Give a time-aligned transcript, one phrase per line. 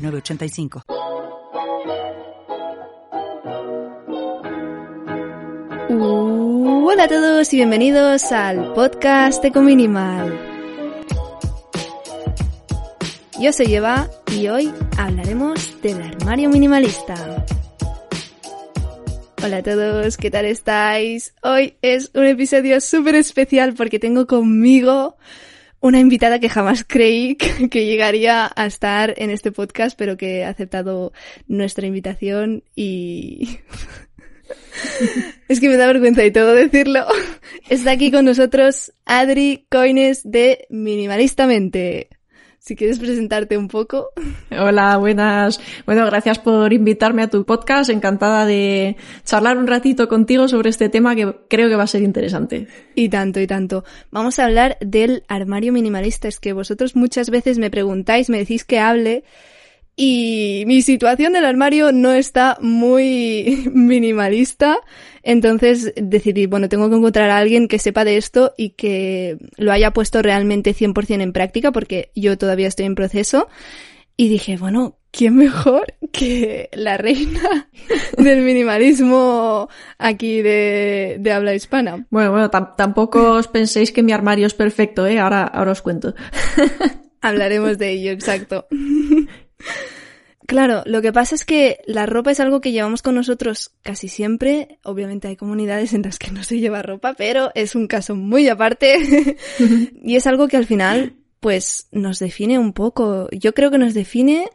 [0.00, 0.82] 985.
[5.88, 10.38] Uh, hola a todos y bienvenidos al podcast Ecominimal.
[13.40, 17.46] Yo soy Eva y hoy hablaremos del armario minimalista.
[19.42, 21.34] Hola a todos, ¿qué tal estáis?
[21.42, 25.16] Hoy es un episodio súper especial porque tengo conmigo
[25.80, 27.36] una invitada que jamás creí
[27.70, 31.12] que llegaría a estar en este podcast, pero que ha aceptado
[31.46, 33.58] nuestra invitación y...
[35.48, 37.06] es que me da vergüenza y todo decirlo.
[37.68, 42.08] Está aquí con nosotros Adri Coines de Minimalistamente.
[42.60, 44.10] Si quieres presentarte un poco.
[44.50, 45.58] Hola, buenas.
[45.86, 47.88] Bueno, gracias por invitarme a tu podcast.
[47.88, 52.02] Encantada de charlar un ratito contigo sobre este tema que creo que va a ser
[52.02, 52.68] interesante.
[52.94, 53.82] Y tanto, y tanto.
[54.10, 56.28] Vamos a hablar del armario minimalista.
[56.28, 59.24] Es que vosotros muchas veces me preguntáis, me decís que hable
[60.02, 64.78] y mi situación del armario no está muy minimalista,
[65.22, 69.72] entonces decidí, bueno, tengo que encontrar a alguien que sepa de esto y que lo
[69.72, 73.48] haya puesto realmente 100% en práctica, porque yo todavía estoy en proceso.
[74.16, 77.68] Y dije, bueno, ¿quién mejor que la reina
[78.16, 82.06] del minimalismo aquí de, de habla hispana?
[82.08, 85.18] Bueno, bueno, tampoco os penséis que mi armario es perfecto, ¿eh?
[85.18, 86.14] Ahora, ahora os cuento.
[87.20, 88.66] Hablaremos de ello, exacto.
[90.50, 94.08] Claro, lo que pasa es que la ropa es algo que llevamos con nosotros casi
[94.08, 94.80] siempre.
[94.82, 98.48] Obviamente hay comunidades en las que no se lleva ropa, pero es un caso muy
[98.48, 99.36] aparte.
[100.02, 103.28] y es algo que al final, pues, nos define un poco.
[103.30, 104.48] Yo creo que nos define.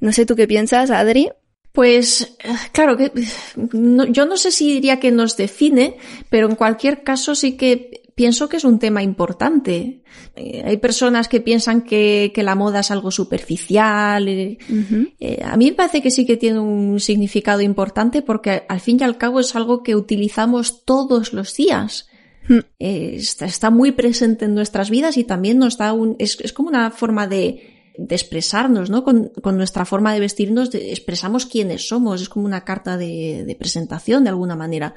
[0.00, 1.30] No sé tú qué piensas, Adri.
[1.70, 2.36] Pues
[2.72, 3.12] claro que
[3.54, 5.96] yo no sé si diría que nos define,
[6.28, 10.02] pero en cualquier caso sí que pienso que es un tema importante.
[10.36, 14.28] Eh, hay personas que piensan que, la moda es algo superficial.
[14.28, 14.58] Eh,
[15.20, 18.98] eh, a mí me parece que sí que tiene un significado importante porque al fin
[19.00, 22.08] y al cabo es algo que utilizamos todos los días.
[22.48, 22.58] Hmm.
[22.78, 27.26] Está, muy presente en nuestras vidas y también nos da un, es, como una forma
[27.28, 27.68] de,
[28.08, 29.04] expresarnos, ¿no?
[29.04, 34.30] Con, nuestra forma de vestirnos, expresamos quiénes somos, es como una carta de presentación de
[34.30, 34.94] alguna manera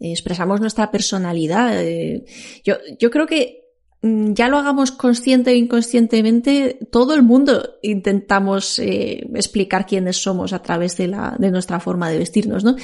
[0.00, 1.82] expresamos nuestra personalidad.
[1.82, 2.24] Eh,
[2.64, 3.64] yo, yo creo que
[4.02, 10.52] mm, ya lo hagamos consciente o inconscientemente, todo el mundo intentamos eh, explicar quiénes somos
[10.52, 12.76] a través de, la, de nuestra forma de vestirnos, ¿no?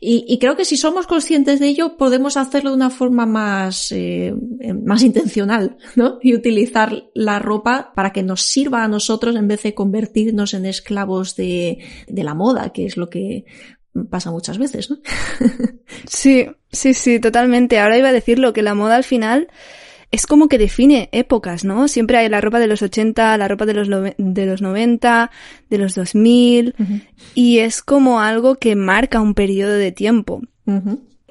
[0.00, 4.34] Y, creo que si somos conscientes de ello, podemos hacerlo de una forma más, eh,
[4.82, 6.18] más intencional, ¿no?
[6.22, 10.66] Y utilizar la ropa para que nos sirva a nosotros en vez de convertirnos en
[10.66, 11.78] esclavos de,
[12.08, 13.46] de la moda, que es lo que
[14.04, 14.98] pasa muchas veces, ¿no?
[16.06, 17.78] sí, sí, sí, totalmente.
[17.78, 19.48] Ahora iba a decirlo, que la moda al final
[20.10, 21.88] es como que define épocas, ¿no?
[21.88, 25.30] Siempre hay la ropa de los 80, la ropa de los, de los 90,
[25.68, 26.74] de los 2000,
[27.34, 30.42] y es como algo que marca un periodo de tiempo.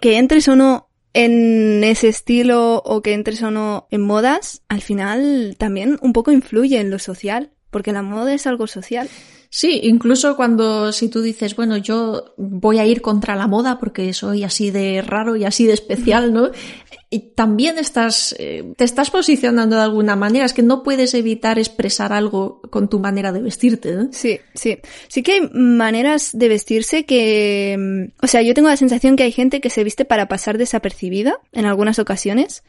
[0.01, 4.81] Que entres o no en ese estilo o que entres o no en modas, al
[4.81, 9.09] final también un poco influye en lo social, porque la moda es algo social.
[9.55, 14.13] Sí, incluso cuando si tú dices, bueno, yo voy a ir contra la moda porque
[14.13, 16.51] soy así de raro y así de especial, ¿no?
[17.09, 21.57] Y también estás, eh, te estás posicionando de alguna manera, es que no puedes evitar
[21.57, 24.09] expresar algo con tu manera de vestirte, ¿no?
[24.11, 24.79] Sí, sí.
[25.07, 29.23] Sí que hay maneras de vestirse que, mm, o sea, yo tengo la sensación que
[29.23, 32.61] hay gente que se viste para pasar desapercibida en algunas ocasiones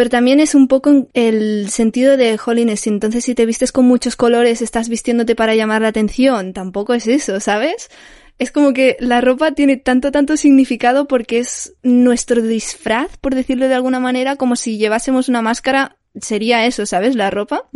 [0.00, 2.86] pero también es un poco el sentido de holiness.
[2.86, 6.54] Entonces, si te vistes con muchos colores, estás vistiéndote para llamar la atención.
[6.54, 7.90] Tampoco es eso, ¿sabes?
[8.38, 13.68] Es como que la ropa tiene tanto, tanto significado porque es nuestro disfraz, por decirlo
[13.68, 17.14] de alguna manera, como si llevásemos una máscara, sería eso, ¿sabes?
[17.14, 17.68] La ropa.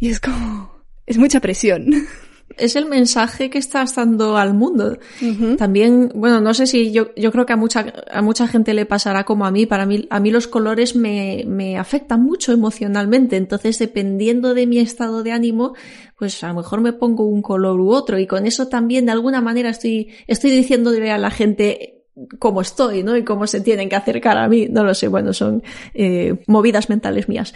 [0.00, 0.72] Y es como,
[1.04, 1.90] es mucha presión.
[2.56, 4.98] es el mensaje que estás dando al mundo.
[5.58, 8.86] También, bueno, no sé si yo, yo creo que a mucha, a mucha gente le
[8.86, 9.66] pasará como a mí.
[9.66, 13.36] Para mí, a mí los colores me, me afectan mucho emocionalmente.
[13.36, 15.74] Entonces, dependiendo de mi estado de ánimo,
[16.18, 18.18] pues a lo mejor me pongo un color u otro.
[18.18, 21.93] Y con eso también, de alguna manera, estoy, estoy diciéndole a la gente,
[22.38, 23.16] cómo estoy, ¿no?
[23.16, 24.68] Y cómo se tienen que acercar a mí.
[24.68, 25.62] No lo sé, bueno, son
[25.94, 27.54] eh, movidas mentales mías.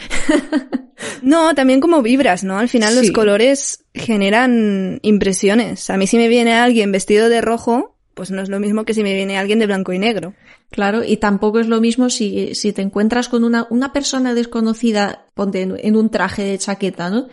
[1.22, 2.58] no, también como vibras, ¿no?
[2.58, 5.90] Al final los colores generan impresiones.
[5.90, 8.94] A mí si me viene alguien vestido de rojo, pues no es lo mismo que
[8.94, 10.34] si me viene alguien de blanco y negro.
[10.70, 15.26] Claro, y tampoco es lo mismo si, si te encuentras con una, una persona desconocida,
[15.32, 17.28] ponte en, un traje de chaqueta, ¿no?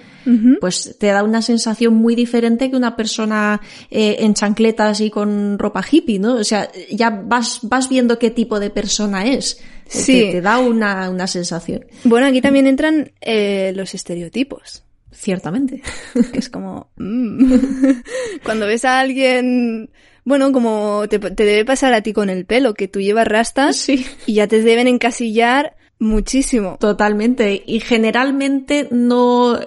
[0.61, 3.59] Pues te da una sensación muy diferente que una persona
[3.91, 6.35] eh, en chancletas y con ropa hippie, ¿no?
[6.35, 9.59] O sea, ya vas, vas viendo qué tipo de persona es.
[9.85, 10.29] Sí.
[10.31, 11.85] Te, da una, una sensación.
[12.05, 14.83] Bueno, aquí también entran eh, los estereotipos.
[15.11, 15.81] Ciertamente.
[16.31, 16.91] Que es como...
[16.95, 17.51] Mm.
[18.43, 19.89] Cuando ves a alguien
[20.25, 24.33] bueno, como te, debe pasar a ti con el pelo, que tú llevas rastas y
[24.33, 26.77] ya te deben encasillar muchísimo.
[26.79, 27.63] Totalmente.
[27.65, 29.59] Y generalmente no,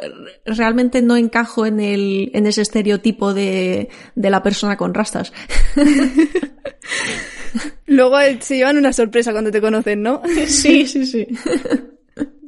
[0.44, 5.32] realmente no encajo en el, en ese estereotipo de, de la persona con rastas.
[7.86, 10.22] Luego se llevan una sorpresa cuando te conocen, ¿no?
[10.46, 11.28] Sí, sí, sí.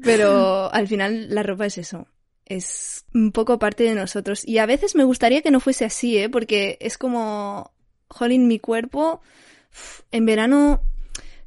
[0.03, 2.09] Pero al final la ropa es eso.
[2.45, 4.47] Es un poco parte de nosotros.
[4.47, 6.29] Y a veces me gustaría que no fuese así, ¿eh?
[6.29, 7.71] Porque es como
[8.11, 9.21] jolín, mi cuerpo
[10.11, 10.81] en verano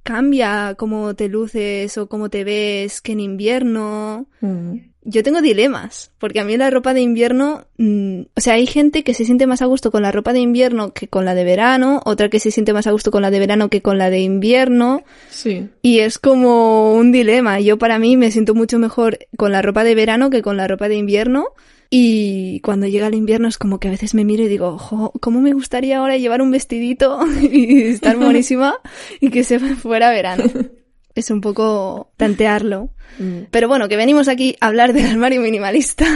[0.03, 4.27] cambia cómo te luces o cómo te ves que en invierno.
[4.41, 4.77] Mm.
[5.05, 9.03] Yo tengo dilemas, porque a mí la ropa de invierno, mm, o sea, hay gente
[9.03, 11.43] que se siente más a gusto con la ropa de invierno que con la de
[11.43, 14.09] verano, otra que se siente más a gusto con la de verano que con la
[14.09, 15.03] de invierno.
[15.29, 15.69] Sí.
[15.81, 17.59] Y es como un dilema.
[17.59, 20.67] Yo para mí me siento mucho mejor con la ropa de verano que con la
[20.67, 21.49] ropa de invierno.
[21.95, 25.13] Y cuando llega el invierno es como que a veces me miro y digo, ojo,
[25.21, 28.77] ¿cómo me gustaría ahora llevar un vestidito y estar buenísima
[29.19, 30.43] y que se fuera verano?
[31.15, 32.89] Es un poco tantearlo.
[33.19, 33.41] Mm.
[33.51, 36.07] Pero bueno, que venimos aquí a hablar del armario minimalista.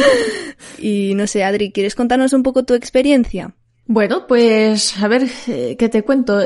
[0.78, 3.54] y no sé, Adri, ¿quieres contarnos un poco tu experiencia?
[3.84, 6.40] Bueno, pues a ver, eh, ¿qué te cuento?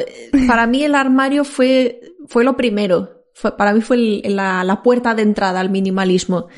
[0.48, 3.22] Para mí el armario fue, fue lo primero.
[3.32, 6.48] Fue, para mí fue la, la puerta de entrada al minimalismo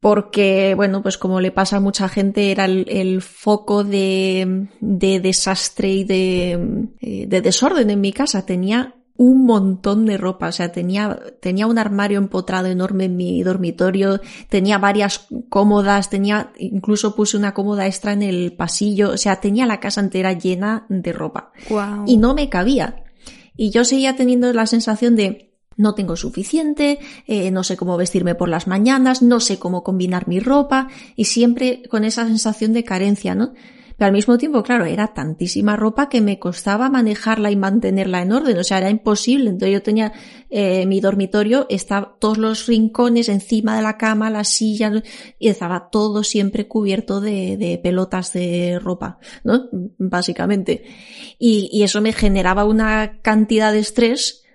[0.00, 5.88] porque, bueno, pues como le pasa a mucha gente, era el, foco de, de, desastre
[5.90, 8.44] y de, eh, de, desorden en mi casa.
[8.44, 13.42] Tenía un montón de ropa, o sea, tenía, tenía un armario empotrado enorme en mi
[13.42, 19.40] dormitorio, tenía varias cómodas, tenía, incluso puse una cómoda extra en el pasillo, o sea,
[19.40, 21.52] tenía la casa entera llena de ropa.
[22.06, 23.04] Y no me cabía.
[23.56, 28.34] Y yo seguía teniendo la sensación de, no tengo suficiente, eh, no sé cómo vestirme
[28.34, 32.84] por las mañanas, no sé cómo combinar mi ropa y siempre con esa sensación de
[32.84, 33.52] carencia, ¿no?
[33.96, 38.32] Pero al mismo tiempo, claro, era tantísima ropa que me costaba manejarla y mantenerla en
[38.32, 39.48] orden, o sea, era imposible.
[39.48, 40.12] Entonces yo tenía
[40.50, 45.02] eh, mi dormitorio, estaba todos los rincones encima de la cama, las sillas,
[45.38, 49.70] y estaba todo siempre cubierto de, de pelotas de ropa, ¿no?
[49.98, 50.84] Básicamente.
[51.38, 54.45] Y, y eso me generaba una cantidad de estrés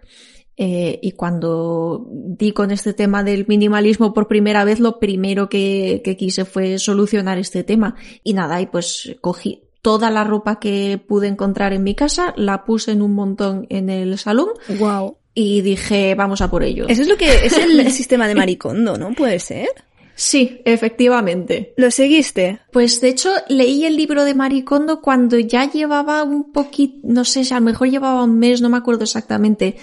[0.57, 6.01] eh, y cuando di con este tema del minimalismo por primera vez, lo primero que,
[6.03, 7.95] que quise fue solucionar este tema.
[8.23, 12.65] Y nada, y pues cogí toda la ropa que pude encontrar en mi casa, la
[12.65, 14.49] puse en un montón en el salón.
[14.79, 15.17] Wow.
[15.33, 16.85] Y dije, vamos a por ello.
[16.87, 19.13] Eso es lo que es el sistema de maricondo, ¿no?
[19.13, 19.69] Puede ser.
[20.13, 21.73] Sí, efectivamente.
[21.77, 22.59] ¿Lo seguiste?
[22.71, 27.41] Pues de hecho leí el libro de Maricondo cuando ya llevaba un poquito, no sé,
[27.51, 29.77] a lo mejor llevaba un mes, no me acuerdo exactamente,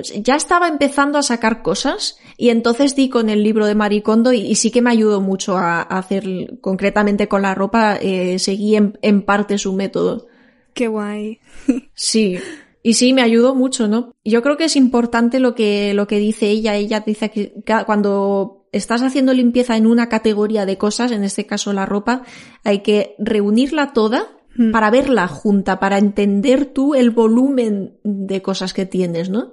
[0.00, 4.54] ya estaba empezando a sacar cosas y entonces di con el libro de Maricondo y,
[4.54, 9.58] sí que me ayudó mucho a, hacer, concretamente con la ropa, eh, seguí en, parte
[9.58, 10.26] su método.
[10.74, 11.40] Qué guay.
[11.94, 12.38] Sí.
[12.84, 14.12] Y sí, me ayudó mucho, ¿no?
[14.24, 16.74] Yo creo que es importante lo que, lo que dice ella.
[16.74, 17.54] Ella dice que
[17.86, 22.22] cuando estás haciendo limpieza en una categoría de cosas, en este caso la ropa,
[22.64, 24.26] hay que reunirla toda
[24.56, 24.72] hmm.
[24.72, 29.52] para verla junta, para entender tú el volumen de cosas que tienes, ¿no?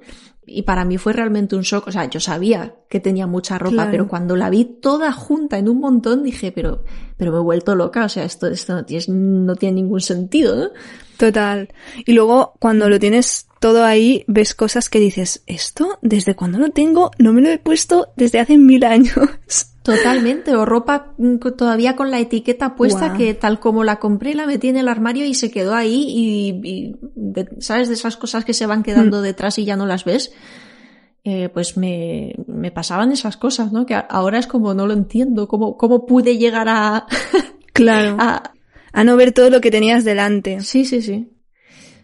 [0.51, 1.87] Y para mí fue realmente un shock.
[1.87, 5.69] O sea, yo sabía que tenía mucha ropa, pero cuando la vi toda junta en
[5.69, 6.83] un montón dije, pero,
[7.17, 8.05] pero me he vuelto loca.
[8.05, 10.69] O sea, esto, esto no, tiene, no tiene ningún sentido, ¿no?
[11.19, 11.67] Total.
[12.05, 16.69] Y luego cuando lo tienes todo ahí, ves cosas que dices, esto, desde cuando lo
[16.69, 19.17] tengo, no me lo he puesto desde hace mil años.
[19.83, 24.45] Totalmente, o ropa mm, todavía con la etiqueta puesta que tal como la compré la
[24.45, 26.95] metí en el armario y se quedó ahí y,
[27.59, 27.89] ¿sabes?
[27.89, 29.23] De esas cosas que se van quedando mm.
[29.23, 30.31] detrás y ya no las ves.
[31.25, 33.85] Eh, pues me, me, pasaban esas cosas, ¿no?
[33.85, 37.07] Que ahora es como no lo entiendo, cómo, cómo pude llegar a...
[37.73, 38.15] claro.
[38.19, 38.53] A,
[38.93, 40.62] a no ver todo lo que tenías delante.
[40.62, 41.29] Sí, sí, sí.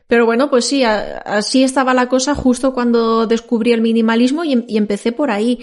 [0.07, 4.77] Pero bueno, pues sí, así estaba la cosa justo cuando descubrí el minimalismo y, y
[4.77, 5.59] empecé por ahí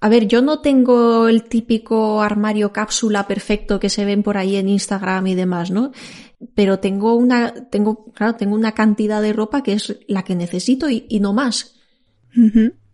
[0.00, 4.56] A ver, yo no tengo el típico armario cápsula perfecto que se ven por ahí
[4.56, 5.90] en Instagram y demás, ¿no?
[6.54, 10.88] Pero tengo una, tengo, claro, tengo una cantidad de ropa que es la que necesito
[10.88, 11.74] y, no más.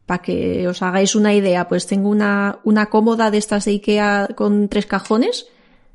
[0.06, 4.28] Para que os hagáis una idea, pues tengo una, una cómoda de estas de Ikea
[4.34, 5.46] con tres cajones.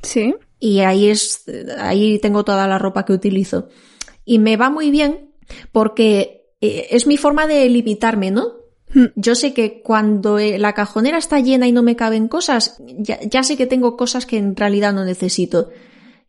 [0.04, 0.36] Sí.
[0.60, 1.46] Y ahí es,
[1.78, 3.70] ahí tengo toda la ropa que utilizo.
[4.26, 5.32] Y me va muy bien
[5.72, 8.60] porque eh, es mi forma de limitarme, ¿no?
[8.94, 9.06] Hmm.
[9.16, 13.44] Yo sé que cuando eh, la cajonera está llena y no me caben cosas, ya,
[13.44, 15.70] sé que tengo cosas que en realidad no necesito.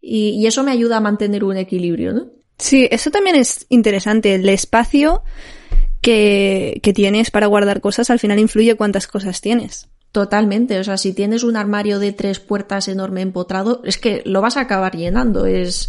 [0.01, 2.31] Y, eso me ayuda a mantener un equilibrio, ¿no?
[2.59, 4.35] Sí, eso también es interesante.
[4.35, 5.23] El espacio
[6.01, 9.89] que, que tienes para guardar cosas al final influye cuántas cosas tienes.
[10.12, 14.40] Totalmente, o sea, si tienes un armario de tres puertas enorme empotrado, es que lo
[14.40, 15.88] vas a acabar llenando, es,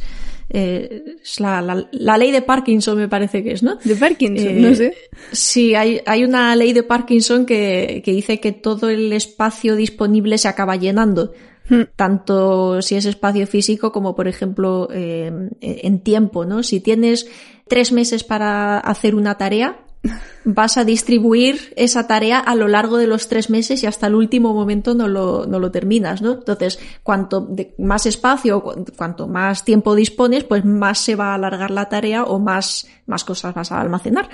[0.52, 1.62] eh, es la,
[1.92, 3.78] la, ley de Parkinson me parece que es, ¿no?
[3.84, 4.94] De Parkinson, no eh, sé.
[5.32, 10.38] Sí, hay, hay una ley de Parkinson que, que dice que todo el espacio disponible
[10.38, 11.34] se acaba llenando
[11.70, 11.82] hmm.
[11.96, 16.62] tanto si es espacio físico como, por ejemplo, eh, en tiempo, ¿no?
[16.62, 17.28] Si tienes
[17.68, 19.80] tres meses para hacer una tarea,
[20.44, 24.16] vas a distribuir esa tarea a lo largo de los tres meses y hasta el
[24.16, 26.34] último momento no lo, no lo terminas, ¿no?
[26.34, 28.64] Entonces, cuanto más espacio,
[28.98, 33.24] cuanto más tiempo dispones, pues más se va a alargar la tarea o más, más
[33.24, 34.30] cosas vas a almacenar.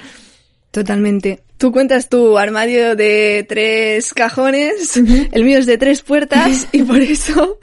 [0.72, 1.44] Totalmente.
[1.58, 7.00] Tú cuentas tu armario de tres cajones, el mío es de tres puertas y por
[7.00, 7.58] eso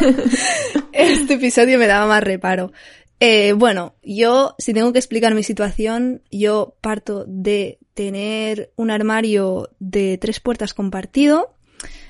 [0.92, 2.72] este episodio me daba más reparo.
[3.18, 9.70] Eh, bueno, yo, si tengo que explicar mi situación, yo parto de tener un armario
[9.78, 11.54] de tres puertas compartido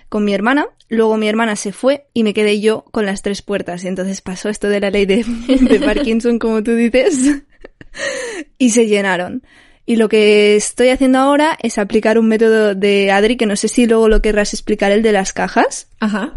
[0.08, 0.68] con mi hermana.
[0.88, 3.84] Luego mi hermana se fue y me quedé yo con las tres puertas.
[3.84, 7.42] Y entonces pasó esto de la ley de, de Parkinson, como tú dices,
[8.58, 9.42] y se llenaron.
[9.86, 13.68] Y lo que estoy haciendo ahora es aplicar un método de Adri, que no sé
[13.68, 15.88] si luego lo querrás explicar, el de las cajas.
[15.98, 16.34] Ajá.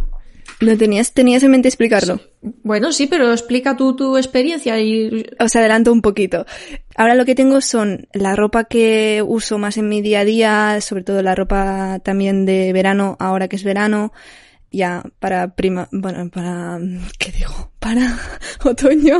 [0.64, 2.20] ¿Lo tenías, tenías en mente explicarlo?
[2.42, 5.26] Bueno, sí, pero explica tú tu experiencia y...
[5.40, 6.46] Os adelanto un poquito.
[6.96, 10.82] Ahora lo que tengo son la ropa que uso más en mi día a día,
[10.82, 14.14] sobre todo la ropa también de verano, ahora que es verano,
[14.74, 16.80] ya para prima, bueno, para,
[17.20, 17.72] ¿qué digo?
[17.80, 18.20] Para
[18.64, 19.20] otoño.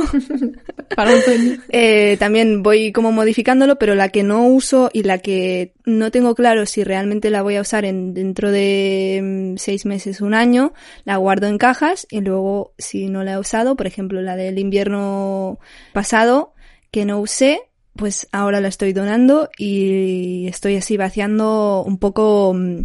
[0.94, 1.58] para otoño.
[1.68, 6.34] Eh, también voy como modificándolo, pero la que no uso y la que no tengo
[6.34, 10.72] claro si realmente la voy a usar en, dentro de mm, seis meses, un año,
[11.04, 14.58] la guardo en cajas y luego si no la he usado, por ejemplo, la del
[14.58, 15.58] invierno
[15.92, 16.54] pasado,
[16.90, 17.60] que no usé,
[17.96, 22.82] pues ahora la estoy donando y estoy así vaciando un poco mm,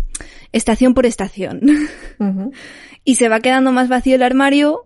[0.51, 1.61] estación por estación.
[3.03, 4.85] y se va quedando más vacío el armario.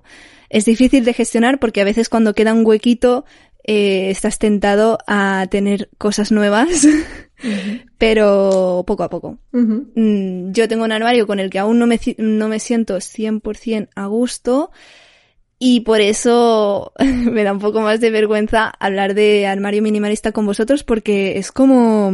[0.49, 3.25] Es difícil de gestionar porque a veces cuando queda un huequito
[3.65, 6.87] eh, estás tentado a tener cosas nuevas,
[7.97, 9.39] pero poco a poco.
[9.51, 13.89] Mm, yo tengo un armario con el que aún no me, no me siento 100%
[13.95, 14.71] a gusto
[15.65, 20.45] y por eso me da un poco más de vergüenza hablar de armario minimalista con
[20.45, 22.11] vosotros porque es como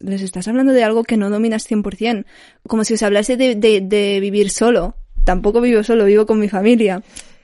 [0.00, 2.26] les estás hablando de algo que no dominas 100%,
[2.68, 4.96] como si os hablase de, de, de vivir solo.
[5.24, 7.02] Tampoco vivo solo, vivo con mi familia.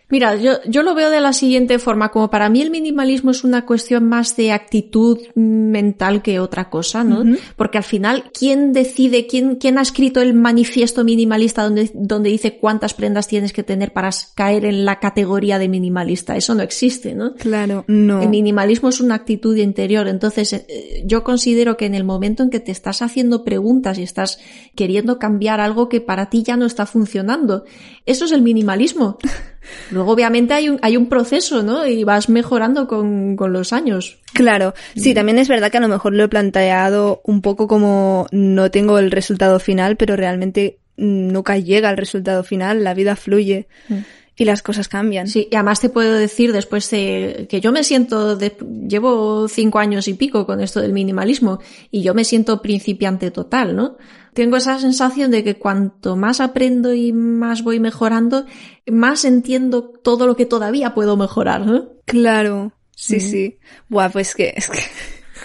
[0.08, 3.42] Mira, yo, yo lo veo de la siguiente forma, como para mí el minimalismo es
[3.42, 7.24] una cuestión más de actitud mental que otra cosa, ¿no?
[7.56, 12.56] Porque al final, ¿quién decide, quién, quién ha escrito el manifiesto minimalista donde, donde dice
[12.56, 16.36] cuántas prendas tienes que tener para caer en la categoría de minimalista?
[16.36, 17.34] Eso no existe, ¿no?
[17.34, 18.22] Claro, no.
[18.22, 22.50] El minimalismo es una actitud interior, entonces eh, yo considero que en el momento en
[22.50, 24.38] que te estás haciendo preguntas y estás
[24.76, 27.64] queriendo cambiar algo que para ti ya no está funcionando,
[28.04, 29.18] eso es el minimalismo.
[29.90, 31.86] Luego, obviamente, hay un, hay un proceso, ¿no?
[31.86, 34.18] Y vas mejorando con, con los años.
[34.32, 38.26] Claro, sí, también es verdad que a lo mejor lo he planteado un poco como
[38.32, 43.68] no tengo el resultado final, pero realmente nunca llega al resultado final, la vida fluye.
[43.88, 43.98] Mm.
[44.38, 45.28] Y las cosas cambian.
[45.28, 48.54] Sí, y además te puedo decir después de que yo me siento, de,
[48.86, 51.58] llevo cinco años y pico con esto del minimalismo
[51.90, 53.96] y yo me siento principiante total, ¿no?
[54.36, 58.44] Tengo esa sensación de que cuanto más aprendo y más voy mejorando,
[58.86, 61.88] más entiendo todo lo que todavía puedo mejorar, ¿no?
[62.04, 63.58] Claro, sí, sí.
[63.88, 64.80] Buah, pues que, es que...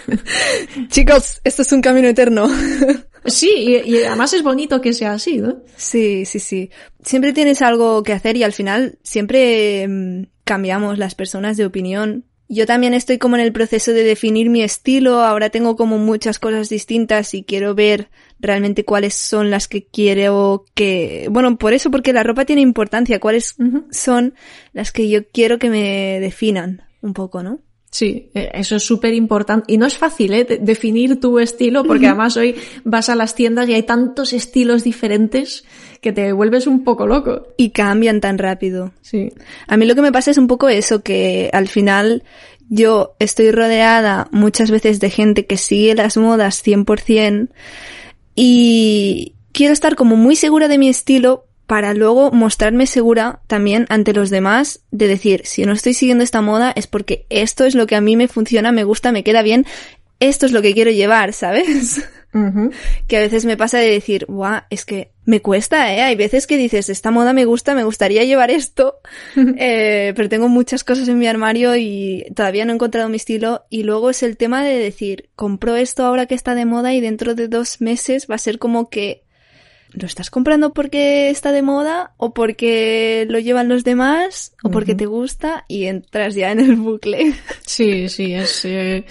[0.88, 2.46] Chicos, esto es un camino eterno.
[3.24, 5.62] Sí, y, además es bonito que sea así, ¿no?
[5.76, 6.70] Sí, sí, sí.
[7.04, 12.24] Siempre tienes algo que hacer y al final siempre mm, cambiamos las personas de opinión
[12.54, 16.38] yo también estoy como en el proceso de definir mi estilo, ahora tengo como muchas
[16.38, 21.90] cosas distintas y quiero ver realmente cuáles son las que quiero que, bueno, por eso,
[21.90, 23.56] porque la ropa tiene importancia, cuáles
[23.90, 24.34] son
[24.72, 27.60] las que yo quiero que me definan un poco, ¿no?
[27.92, 29.70] Sí, eh, eso es súper importante.
[29.70, 30.58] Y no es fácil, ¿eh?
[30.62, 35.64] Definir tu estilo, porque además hoy vas a las tiendas y hay tantos estilos diferentes
[36.00, 37.48] que te vuelves un poco loco.
[37.58, 38.92] Y cambian tan rápido.
[39.02, 39.30] Sí.
[39.66, 42.24] A mí lo que me pasa es un poco eso, que al final
[42.70, 47.50] yo estoy rodeada muchas veces de gente que sigue las modas 100%
[48.34, 54.12] y quiero estar como muy segura de mi estilo, para luego mostrarme segura también ante
[54.12, 57.86] los demás de decir, si no estoy siguiendo esta moda es porque esto es lo
[57.86, 59.66] que a mí me funciona, me gusta, me queda bien,
[60.20, 62.08] esto es lo que quiero llevar, ¿sabes?
[63.08, 66.00] Que a veces me pasa de decir, guau, es que me cuesta, ¿eh?
[66.00, 69.00] Hay veces que dices, esta moda me gusta, me gustaría llevar esto,
[69.58, 73.64] eh, pero tengo muchas cosas en mi armario y todavía no he encontrado mi estilo.
[73.68, 77.02] Y luego es el tema de decir, compro esto ahora que está de moda y
[77.02, 79.24] dentro de dos meses va a ser como que
[79.92, 84.94] ¿lo estás comprando porque está de moda o porque lo llevan los demás o porque
[84.94, 87.34] te gusta y entras ya en el bucle?
[87.66, 89.04] Sí, sí, es, eh,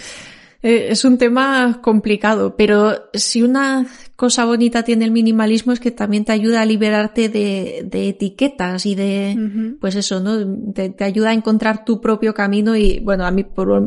[0.61, 5.89] eh, es un tema complicado, pero si una cosa bonita tiene el minimalismo es que
[5.89, 10.73] también te ayuda a liberarte de, de etiquetas y de, pues eso, ¿no?
[10.73, 13.43] Te, te, ayuda a encontrar tu propio camino y bueno, a mí,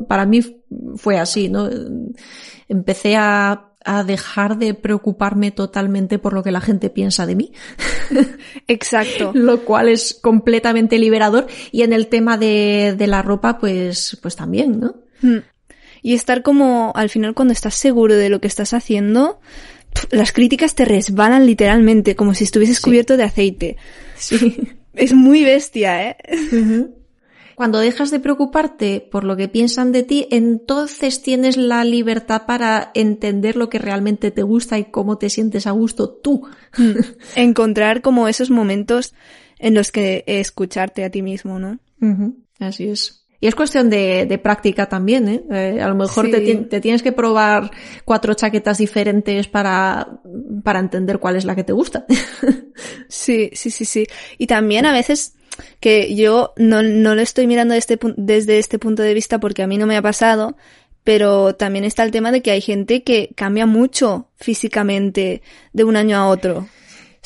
[0.08, 0.40] para mí
[0.96, 1.70] fue así, ¿no?
[2.68, 7.52] Empecé a a dejar de preocuparme totalmente por lo que la gente piensa de mí.
[8.68, 9.32] Exacto.
[9.34, 11.46] lo cual es completamente liberador.
[11.70, 14.96] Y en el tema de, de la ropa, pues, pues también, ¿no?
[15.20, 15.38] Hmm.
[16.02, 19.40] Y estar como, al final, cuando estás seguro de lo que estás haciendo,
[20.10, 23.76] las críticas te resbalan literalmente, como si estuvieses cubierto de aceite.
[24.16, 24.68] Sí.
[24.94, 26.16] Es muy bestia, ¿eh?
[27.54, 32.90] Cuando dejas de preocuparte por lo que piensan de ti, entonces tienes la libertad para
[32.94, 36.46] entender lo que realmente te gusta y cómo te sientes a gusto tú.
[36.76, 36.92] Hmm.
[37.36, 39.14] Encontrar como esos momentos
[39.58, 41.78] en los que escucharte a ti mismo, ¿no?
[42.58, 43.24] Así es.
[43.40, 45.44] Y es cuestión de, de práctica también, ¿eh?
[45.50, 47.70] eh a lo mejor te, te, tienes que probar
[48.04, 50.18] cuatro chaquetas diferentes para,
[50.62, 52.06] para entender cuál es la que te gusta.
[53.08, 54.06] sí, sí, sí, sí.
[54.38, 55.34] Y también a veces
[55.80, 59.66] que yo no, no lo estoy mirando desde, desde este punto de vista porque a
[59.66, 60.56] mí no me ha pasado,
[61.04, 65.42] pero también está el tema de que hay gente que cambia mucho físicamente
[65.72, 66.66] de un año a otro.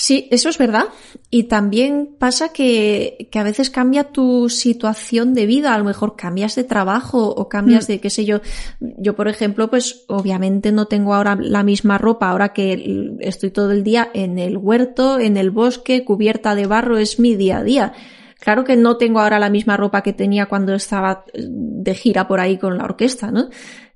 [0.00, 0.84] Sí, eso es verdad.
[1.28, 5.74] Y también pasa que, que, a veces cambia tu situación de vida.
[5.74, 7.92] A lo mejor cambias de trabajo o cambias mm.
[7.92, 8.40] de, qué sé yo.
[8.78, 12.30] Yo, por ejemplo, pues obviamente no tengo ahora la misma ropa.
[12.30, 16.96] Ahora que estoy todo el día en el huerto, en el bosque, cubierta de barro,
[16.96, 17.92] es mi día a día.
[18.40, 22.40] Claro que no tengo ahora la misma ropa que tenía cuando estaba de gira por
[22.40, 23.48] ahí con la orquesta, ¿no?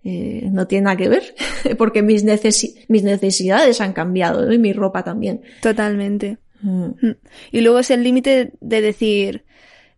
[0.05, 1.35] Eh, no tiene nada que ver,
[1.79, 2.25] porque mis,
[2.89, 5.43] mis necesidades han cambiado y mi ropa también.
[5.61, 6.39] Totalmente.
[6.61, 6.85] Mm.
[7.01, 7.17] mm.
[7.53, 9.45] Y luego es el límite de decir,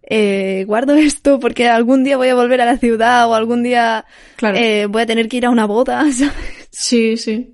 [0.03, 4.05] eh, guardo esto porque algún día voy a volver a la ciudad o algún día
[4.37, 4.59] claro.
[4.59, 6.01] eh, voy a tener que ir a una boda.
[6.13, 6.35] ¿sabes?
[6.71, 7.54] Sí, sí.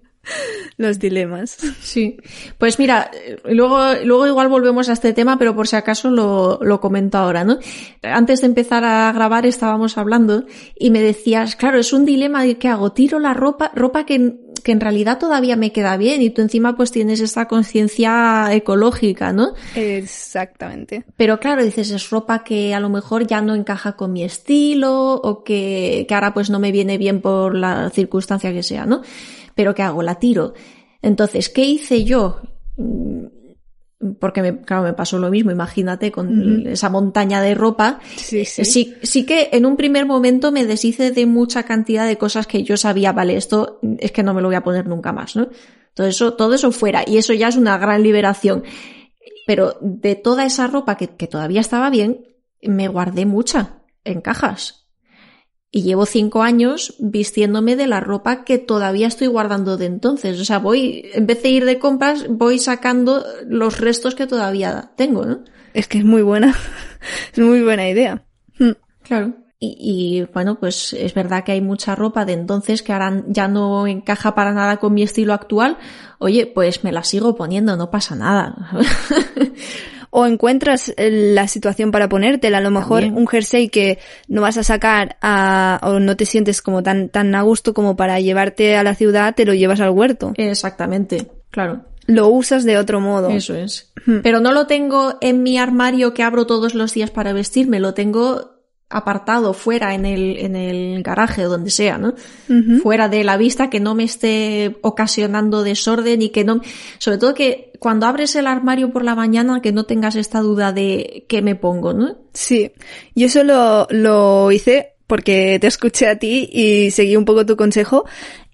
[0.76, 1.58] Los dilemas.
[1.80, 2.18] Sí.
[2.58, 3.10] Pues mira,
[3.44, 7.44] luego, luego igual volvemos a este tema, pero por si acaso lo, lo comento ahora,
[7.44, 7.58] ¿no?
[8.02, 10.44] Antes de empezar a grabar estábamos hablando
[10.78, 14.36] y me decías, claro, es un dilema de qué hago, tiro la ropa, ropa que,
[14.62, 19.32] que en realidad todavía me queda bien y tú encima pues tienes esta conciencia ecológica,
[19.32, 19.54] ¿no?
[19.74, 21.04] Exactamente.
[21.16, 25.14] Pero claro, dices, es ropa que a lo mejor ya no encaja con mi estilo
[25.14, 29.02] o que, que ahora pues no me viene bien por la circunstancia que sea, ¿no?
[29.54, 30.02] Pero ¿qué hago?
[30.02, 30.54] La tiro.
[31.02, 32.40] Entonces, ¿qué hice yo?
[32.76, 33.26] Mm,
[34.18, 38.00] porque, me, claro, me pasó lo mismo, imagínate, con esa montaña de ropa.
[38.16, 38.64] Sí, sí.
[38.64, 42.62] sí, sí que en un primer momento me deshice de mucha cantidad de cosas que
[42.62, 45.50] yo sabía, vale, esto es que no me lo voy a poner nunca más, ¿no?
[45.92, 47.04] Todo eso, todo eso fuera.
[47.06, 48.64] Y eso ya es una gran liberación.
[49.46, 52.26] Pero de toda esa ropa que, que todavía estaba bien,
[52.62, 54.89] me guardé mucha en cajas.
[55.72, 60.40] Y llevo cinco años vistiéndome de la ropa que todavía estoy guardando de entonces.
[60.40, 64.90] O sea, voy, en vez de ir de compras, voy sacando los restos que todavía
[64.96, 65.44] tengo, ¿no?
[65.72, 66.56] Es que es muy buena.
[67.32, 68.24] es muy buena idea.
[68.58, 68.72] Hmm.
[69.02, 69.34] Claro.
[69.62, 73.46] Y, y, bueno, pues es verdad que hay mucha ropa de entonces que ahora ya
[73.46, 75.76] no encaja para nada con mi estilo actual.
[76.18, 78.70] Oye, pues me la sigo poniendo, no pasa nada.
[80.10, 82.58] o encuentras eh, la situación para ponértela.
[82.58, 86.62] A lo mejor un jersey que no vas a sacar a, o no te sientes
[86.62, 89.90] como tan, tan a gusto como para llevarte a la ciudad, te lo llevas al
[89.90, 90.32] huerto.
[90.36, 91.84] Exactamente, claro.
[92.06, 93.30] Lo usas de otro modo.
[93.30, 93.92] Eso es.
[94.22, 97.94] Pero no lo tengo en mi armario que abro todos los días para vestirme, lo
[97.94, 98.59] tengo
[98.90, 102.14] apartado fuera en el, en el garaje o donde sea, ¿no?
[102.82, 106.60] Fuera de la vista, que no me esté ocasionando desorden y que no,
[106.98, 110.72] sobre todo que cuando abres el armario por la mañana que no tengas esta duda
[110.72, 112.18] de qué me pongo, ¿no?
[112.34, 112.72] Sí,
[113.14, 117.56] y eso lo, lo hice porque te escuché a ti y seguí un poco tu
[117.56, 118.04] consejo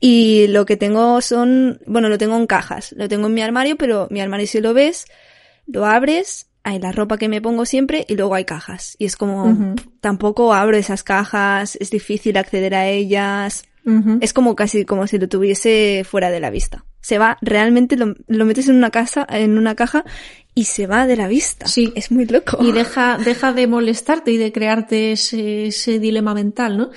[0.01, 3.77] y lo que tengo son, bueno, lo tengo en cajas, lo tengo en mi armario,
[3.77, 5.07] pero mi armario si lo ves,
[5.67, 8.97] lo abres, hay la ropa que me pongo siempre y luego hay cajas.
[8.99, 13.65] Y es como, tampoco abro esas cajas, es difícil acceder a ellas.
[14.21, 16.85] Es como casi como si lo tuviese fuera de la vista.
[17.01, 20.05] Se va, realmente lo, lo, metes en una casa, en una caja
[20.57, 21.69] y se va de la vista.
[21.69, 21.93] Sí.
[21.95, 22.59] Es muy loco.
[22.61, 26.91] Y deja, deja de molestarte y de crearte ese, ese dilema mental, ¿no?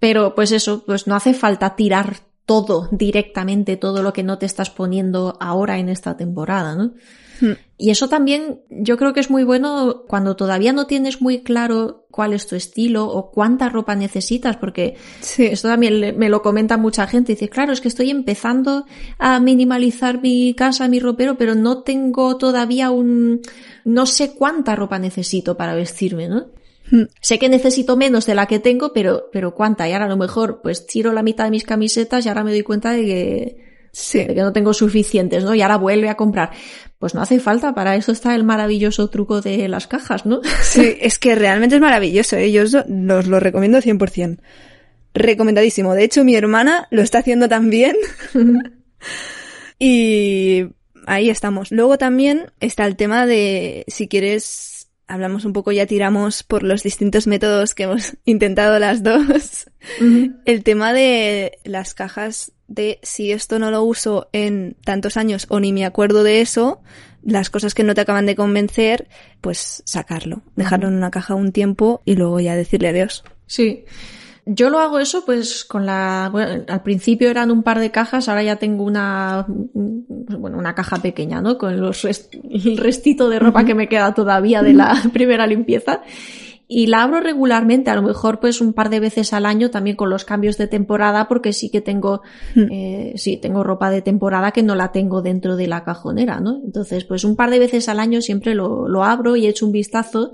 [0.00, 4.46] Pero pues eso, pues no hace falta tirar todo directamente, todo lo que no te
[4.46, 6.94] estás poniendo ahora en esta temporada, ¿no?
[7.40, 7.52] Hmm.
[7.76, 12.06] Y eso también yo creo que es muy bueno cuando todavía no tienes muy claro
[12.10, 15.46] cuál es tu estilo o cuánta ropa necesitas, porque Sí.
[15.46, 17.32] esto también me lo comenta mucha gente.
[17.32, 18.84] Dice, claro, es que estoy empezando
[19.18, 23.40] a minimalizar mi casa, mi ropero, pero no tengo todavía un,
[23.84, 26.46] no sé cuánta ropa necesito para vestirme, ¿no?
[26.90, 27.04] Hmm.
[27.20, 29.88] Sé que necesito menos de la que tengo, pero, pero cuánta.
[29.88, 32.52] Y ahora a lo mejor, pues tiro la mitad de mis camisetas y ahora me
[32.52, 33.63] doy cuenta de que,
[33.94, 34.18] Sí.
[34.24, 35.54] de que no tengo suficientes, ¿no?
[35.54, 36.50] Y ahora vuelve a comprar.
[36.98, 40.40] Pues no hace falta, para eso está el maravilloso truco de las cajas, ¿no?
[40.62, 42.50] Sí, es que realmente es maravilloso, ¿eh?
[42.50, 44.38] yo os lo- os lo recomiendo 100%.
[45.14, 45.94] Recomendadísimo.
[45.94, 47.94] De hecho, mi hermana lo está haciendo también.
[49.78, 50.64] y
[51.06, 51.70] ahí estamos.
[51.72, 56.82] Luego también está el tema de, si quieres, hablamos un poco, ya tiramos por los
[56.82, 59.66] distintos métodos que hemos intentado las dos.
[60.44, 65.60] El tema de las cajas de si esto no lo uso en tantos años o
[65.60, 66.80] ni me acuerdo de eso,
[67.22, 69.08] las cosas que no te acaban de convencer,
[69.40, 73.24] pues sacarlo, dejarlo en una caja un tiempo y luego ya decirle adiós.
[73.46, 73.84] Sí.
[74.46, 78.28] Yo lo hago eso pues con la, bueno, al principio eran un par de cajas,
[78.28, 81.56] ahora ya tengo una, bueno, una caja pequeña, ¿no?
[81.56, 86.02] Con los rest- el restito de ropa que me queda todavía de la primera limpieza.
[86.66, 89.96] Y la abro regularmente, a lo mejor pues un par de veces al año también
[89.96, 92.22] con los cambios de temporada, porque sí que tengo,
[92.56, 96.62] eh, sí, tengo ropa de temporada que no la tengo dentro de la cajonera, ¿no?
[96.64, 99.72] Entonces, pues un par de veces al año siempre lo, lo abro y echo un
[99.72, 100.32] vistazo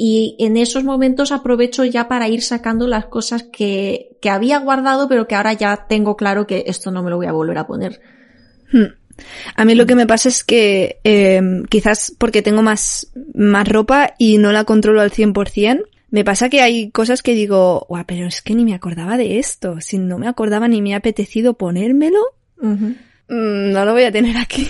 [0.00, 5.08] y en esos momentos aprovecho ya para ir sacando las cosas que, que había guardado,
[5.08, 7.66] pero que ahora ya tengo claro que esto no me lo voy a volver a
[7.66, 8.00] poner.
[8.72, 8.94] Hmm.
[9.54, 14.14] A mí lo que me pasa es que eh, quizás porque tengo más, más ropa
[14.18, 18.26] y no la controlo al 100%, me pasa que hay cosas que digo, guau, pero
[18.26, 19.80] es que ni me acordaba de esto.
[19.80, 22.20] Si no me acordaba ni me ha apetecido ponérmelo,
[22.60, 22.92] mm,
[23.28, 24.66] no lo voy a tener aquí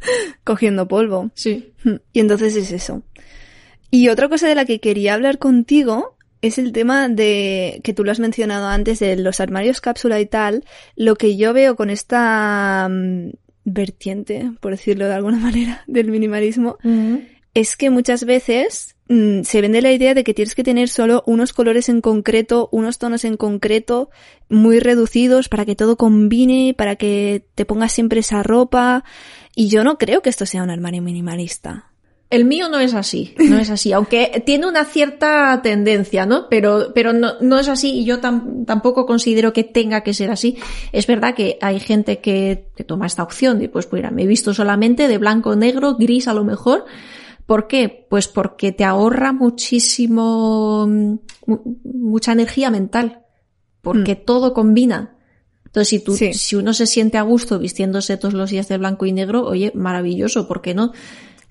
[0.44, 1.30] cogiendo polvo.
[1.34, 1.72] Sí.
[1.84, 1.96] Hmm.
[2.12, 3.02] Y entonces es eso.
[3.90, 8.04] Y otra cosa de la que quería hablar contigo es el tema de que tú
[8.04, 10.64] lo has mencionado antes de los armarios cápsula y tal.
[10.96, 13.30] Lo que yo veo con esta mm,
[13.64, 16.76] vertiente, por decirlo de alguna manera, del minimalismo,
[17.54, 21.22] es que muchas veces mm, se vende la idea de que tienes que tener solo
[21.26, 24.10] unos colores en concreto, unos tonos en concreto,
[24.48, 29.04] muy reducidos para que todo combine, para que te pongas siempre esa ropa.
[29.54, 31.93] Y yo no creo que esto sea un armario minimalista.
[32.30, 36.48] El mío no es así, no es así, aunque tiene una cierta tendencia, ¿no?
[36.48, 40.30] Pero, pero no, no es así y yo tam- tampoco considero que tenga que ser
[40.30, 40.56] así.
[40.90, 44.26] Es verdad que hay gente que, que toma esta opción y pues, mira, me he
[44.26, 46.86] visto solamente de blanco, negro, gris a lo mejor.
[47.46, 48.06] ¿Por qué?
[48.08, 51.14] Pues porque te ahorra muchísimo, mm,
[51.46, 53.20] mu- mucha energía mental.
[53.82, 55.16] Porque todo combina.
[55.66, 56.32] Entonces, si tú, Sí.
[56.32, 59.72] si uno se siente a gusto vistiéndose todos los días de blanco y negro, oye,
[59.74, 60.92] maravilloso, ¿por qué no?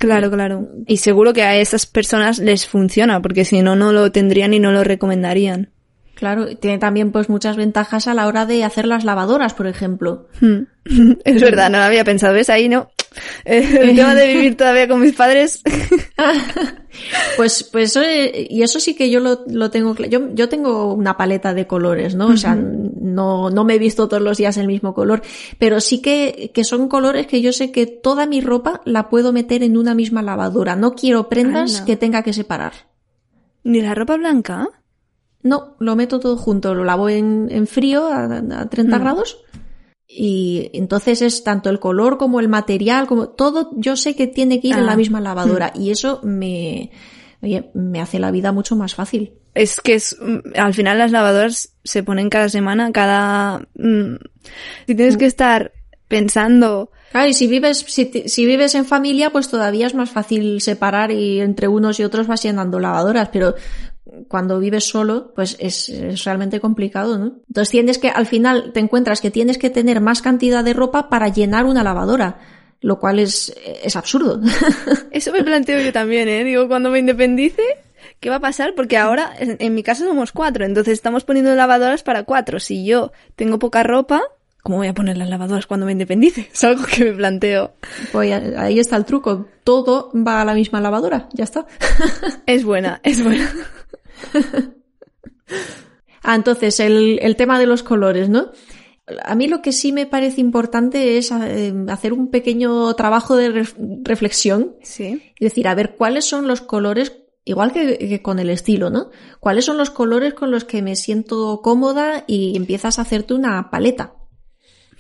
[0.03, 0.67] Claro, claro.
[0.85, 4.59] Y seguro que a esas personas les funciona, porque si no, no lo tendrían y
[4.59, 5.69] no lo recomendarían.
[6.15, 9.65] Claro, y tiene también pues muchas ventajas a la hora de hacer las lavadoras, por
[9.67, 10.27] ejemplo.
[10.41, 10.63] Hmm.
[11.23, 12.33] Es verdad, no lo había pensado.
[12.33, 12.49] ¿Ves?
[12.49, 12.91] Ahí no.
[13.45, 15.61] Eh, El tema de vivir todavía con mis padres.
[17.37, 21.17] Pues, pues, eh, y eso sí que yo lo, lo tengo yo, yo tengo una
[21.17, 22.27] paleta de colores, ¿no?
[22.27, 25.23] O sea, no, no me he visto todos los días el mismo color,
[25.57, 29.33] pero sí que, que son colores que yo sé que toda mi ropa la puedo
[29.33, 30.75] meter en una misma lavadora.
[30.75, 32.73] No quiero prendas que tenga que separar.
[33.63, 34.69] ¿Ni la ropa blanca?
[35.41, 39.01] No, lo meto todo junto, lo lavo en, en frío a, a 30 Mm.
[39.01, 39.42] grados.
[40.15, 44.61] Y entonces es tanto el color como el material, como todo, yo sé que tiene
[44.61, 44.87] que ir en Ah.
[44.87, 45.71] la misma lavadora.
[45.75, 46.91] Y eso me,
[47.41, 49.33] oye, me hace la vida mucho más fácil.
[49.55, 53.67] Es que es, mm, al final las lavadoras se ponen cada semana, cada...
[53.75, 54.15] mm,
[54.87, 55.71] si tienes que estar
[56.07, 56.91] pensando...
[57.11, 61.11] Claro, y si vives, si, si vives en familia, pues todavía es más fácil separar
[61.11, 63.53] y entre unos y otros vas llenando lavadoras, pero
[64.27, 67.37] cuando vives solo, pues es, es realmente complicado, ¿no?
[67.47, 71.09] Entonces tienes que, al final te encuentras que tienes que tener más cantidad de ropa
[71.09, 72.39] para llenar una lavadora,
[72.81, 74.41] lo cual es, es absurdo.
[75.11, 76.43] Eso me planteo yo también, ¿eh?
[76.43, 77.63] Digo, cuando me independice,
[78.19, 78.75] ¿qué va a pasar?
[78.75, 82.59] Porque ahora en, mi casa somos cuatro, entonces estamos poniendo lavadoras para cuatro.
[82.59, 84.21] Si yo tengo poca ropa,
[84.63, 86.49] ¿cómo voy a poner las lavadoras cuando me independice?
[86.53, 87.71] Es algo que me planteo.
[88.11, 89.47] Pues ahí está el truco.
[89.63, 91.29] Todo va a la misma lavadora.
[91.31, 91.65] Ya está.
[92.45, 93.49] Es buena, es buena.
[96.23, 98.51] ah, entonces, el, el tema de los colores, ¿no?
[99.25, 103.65] A mí lo que sí me parece importante es eh, hacer un pequeño trabajo de
[104.03, 104.77] reflexión.
[104.81, 105.21] Sí.
[105.37, 109.09] Y decir, a ver, ¿cuáles son los colores, igual que, con el estilo, ¿no?
[109.41, 113.69] ¿Cuáles son los colores con los que me siento cómoda y empiezas a hacerte una
[113.69, 114.15] paleta?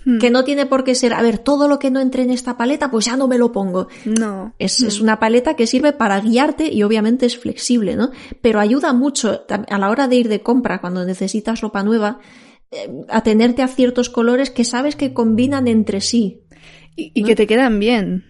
[0.05, 0.19] Hmm.
[0.19, 2.57] Que no tiene por qué ser, a ver, todo lo que no entre en esta
[2.57, 3.87] paleta, pues ya no me lo pongo.
[4.05, 4.53] No.
[4.59, 5.03] Es, es hmm.
[5.03, 8.11] una paleta que sirve para guiarte y obviamente es flexible, ¿no?
[8.41, 12.19] Pero ayuda mucho a la hora de ir de compra cuando necesitas ropa nueva
[13.09, 16.41] atenerte a ciertos colores que sabes que combinan entre sí.
[16.95, 18.25] Y, que te quedan bien.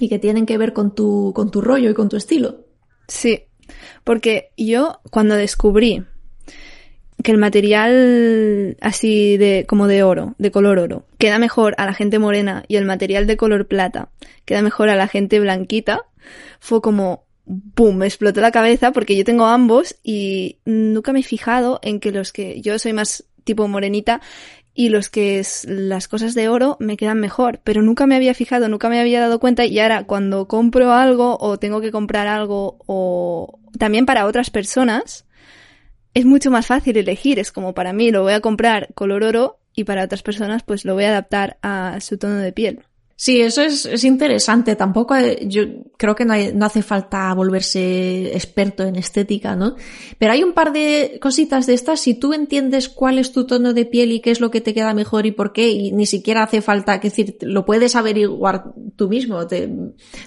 [0.00, 2.66] Y que tienen que ver con tu, con tu rollo y con tu estilo.
[3.06, 3.44] Sí,
[4.04, 6.04] porque yo cuando descubrí
[7.22, 11.94] que el material así de como de oro, de color oro, queda mejor a la
[11.94, 14.10] gente morena y el material de color plata
[14.44, 16.02] queda mejor a la gente blanquita,
[16.60, 17.24] fue como
[17.74, 17.96] ¡pum!
[17.96, 22.12] me explotó la cabeza porque yo tengo ambos y nunca me he fijado en que
[22.12, 24.20] los que yo soy más tipo morenita
[24.74, 28.32] y los que es las cosas de oro me quedan mejor, pero nunca me había
[28.32, 32.28] fijado, nunca me había dado cuenta y ahora cuando compro algo o tengo que comprar
[32.28, 35.24] algo o también para otras personas
[36.14, 39.58] es mucho más fácil elegir, es como para mí lo voy a comprar color oro
[39.74, 42.84] y para otras personas pues lo voy a adaptar a su tono de piel.
[43.20, 44.76] Sí, eso es, es interesante.
[44.76, 45.64] Tampoco yo
[45.96, 49.74] creo que no, no, hace falta volverse experto en estética, ¿no?
[50.18, 51.98] Pero hay un par de cositas de estas.
[51.98, 54.72] Si tú entiendes cuál es tu tono de piel y qué es lo que te
[54.72, 58.72] queda mejor y por qué, y ni siquiera hace falta, que decir, lo puedes averiguar
[58.94, 59.44] tú mismo.
[59.48, 59.68] Te,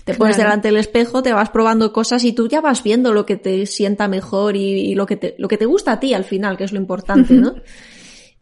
[0.04, 3.26] te pones delante del espejo, te vas probando cosas y tú ya vas viendo lo
[3.26, 6.14] que te sienta mejor y, y lo que te, lo que te gusta a ti
[6.14, 7.56] al final, que es lo importante, ¿no?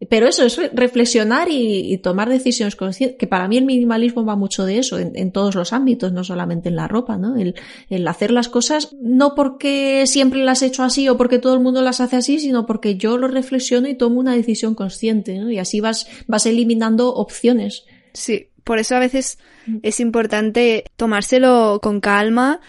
[0.07, 4.65] Pero eso es reflexionar y, tomar decisiones conscientes, que para mí el minimalismo va mucho
[4.65, 7.35] de eso, en, todos los ámbitos, no solamente en la ropa, ¿no?
[7.35, 7.55] El,
[7.89, 11.59] el, hacer las cosas no porque siempre las he hecho así o porque todo el
[11.59, 15.51] mundo las hace así, sino porque yo lo reflexiono y tomo una decisión consciente, ¿no?
[15.51, 17.83] Y así vas, vas eliminando opciones.
[18.13, 19.37] Sí, por eso a veces
[19.83, 22.61] es importante tomárselo con calma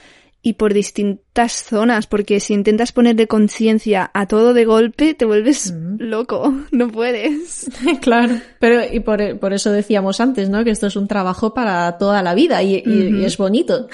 [0.42, 5.74] y por distintas zonas, porque si intentas ponerle conciencia a todo de golpe, te vuelves
[5.98, 7.70] loco, no puedes.
[8.00, 10.64] claro, pero y por, por, eso decíamos antes, ¿no?
[10.64, 12.83] Que esto es un trabajo para toda la vida y,
[13.24, 13.88] es bonito.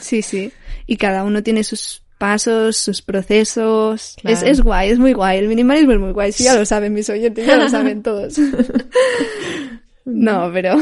[0.00, 0.52] Sí, sí,
[0.86, 4.16] y cada uno tiene sus pasos, sus procesos.
[4.24, 6.92] Es, es guay, es muy guay, el minimalismo es muy guay, sí, ya lo saben
[6.92, 8.38] mis oyentes, ya lo saben todos.
[10.04, 10.76] no, pero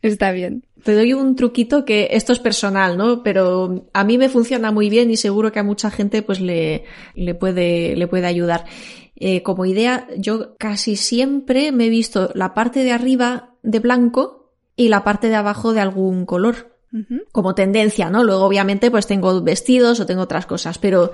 [0.00, 0.62] está bien.
[0.86, 3.24] Te doy un truquito que esto es personal, ¿no?
[3.24, 6.84] Pero a mí me funciona muy bien y seguro que a mucha gente pues le,
[7.16, 8.66] le puede, le puede ayudar.
[9.16, 14.52] Eh, como idea, yo casi siempre me he visto la parte de arriba de blanco
[14.76, 16.76] y la parte de abajo de algún color.
[17.32, 18.22] Como tendencia, ¿no?
[18.22, 21.10] Luego, obviamente, pues tengo vestidos o tengo otras cosas, pero,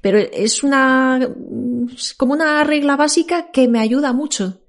[0.00, 1.28] pero es una,
[2.16, 4.60] como una regla básica que me ayuda mucho.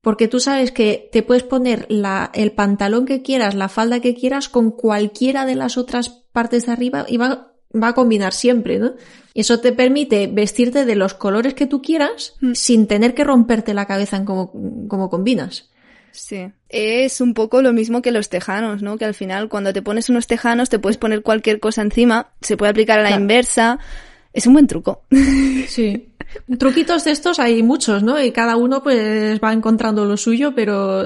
[0.00, 4.14] Porque tú sabes que te puedes poner la, el pantalón que quieras, la falda que
[4.14, 8.78] quieras con cualquiera de las otras partes de arriba y va, va a combinar siempre,
[8.78, 8.92] ¿no?
[9.34, 12.54] Eso te permite vestirte de los colores que tú quieras mm.
[12.54, 14.52] sin tener que romperte la cabeza en cómo,
[14.88, 15.70] cómo combinas.
[16.12, 16.50] Sí.
[16.68, 18.98] Es un poco lo mismo que los tejanos, ¿no?
[18.98, 22.56] Que al final cuando te pones unos tejanos te puedes poner cualquier cosa encima, se
[22.56, 23.78] puede aplicar a la inversa.
[24.38, 25.02] Es un buen truco.
[25.66, 26.14] Sí.
[26.58, 28.22] Truquitos de estos hay muchos, ¿no?
[28.22, 31.04] Y cada uno pues va encontrando lo suyo, pero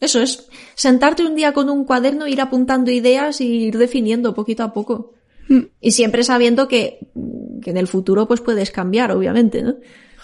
[0.00, 4.62] eso es sentarte un día con un cuaderno, ir apuntando ideas y ir definiendo poquito
[4.62, 5.12] a poco.
[5.48, 5.60] Mm.
[5.80, 6.98] Y siempre sabiendo que,
[7.60, 9.76] que en el futuro pues puedes cambiar, obviamente, ¿no?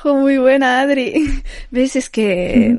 [0.05, 1.43] muy buena, Adri.
[1.71, 1.97] ¿Ves?
[1.97, 2.79] Es que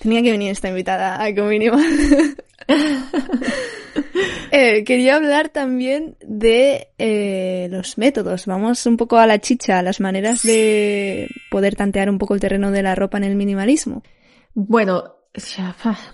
[0.00, 1.80] tenía que venir esta invitada a Cominima.
[4.52, 8.46] eh, quería hablar también de eh, los métodos.
[8.46, 12.40] Vamos un poco a la chicha, a las maneras de poder tantear un poco el
[12.40, 14.02] terreno de la ropa en el minimalismo.
[14.54, 15.17] Bueno,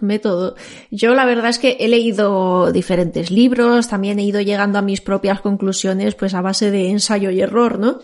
[0.00, 0.54] método.
[0.90, 5.00] Yo la verdad es que he leído diferentes libros, también he ido llegando a mis
[5.00, 8.00] propias conclusiones pues a base de ensayo y error, ¿no?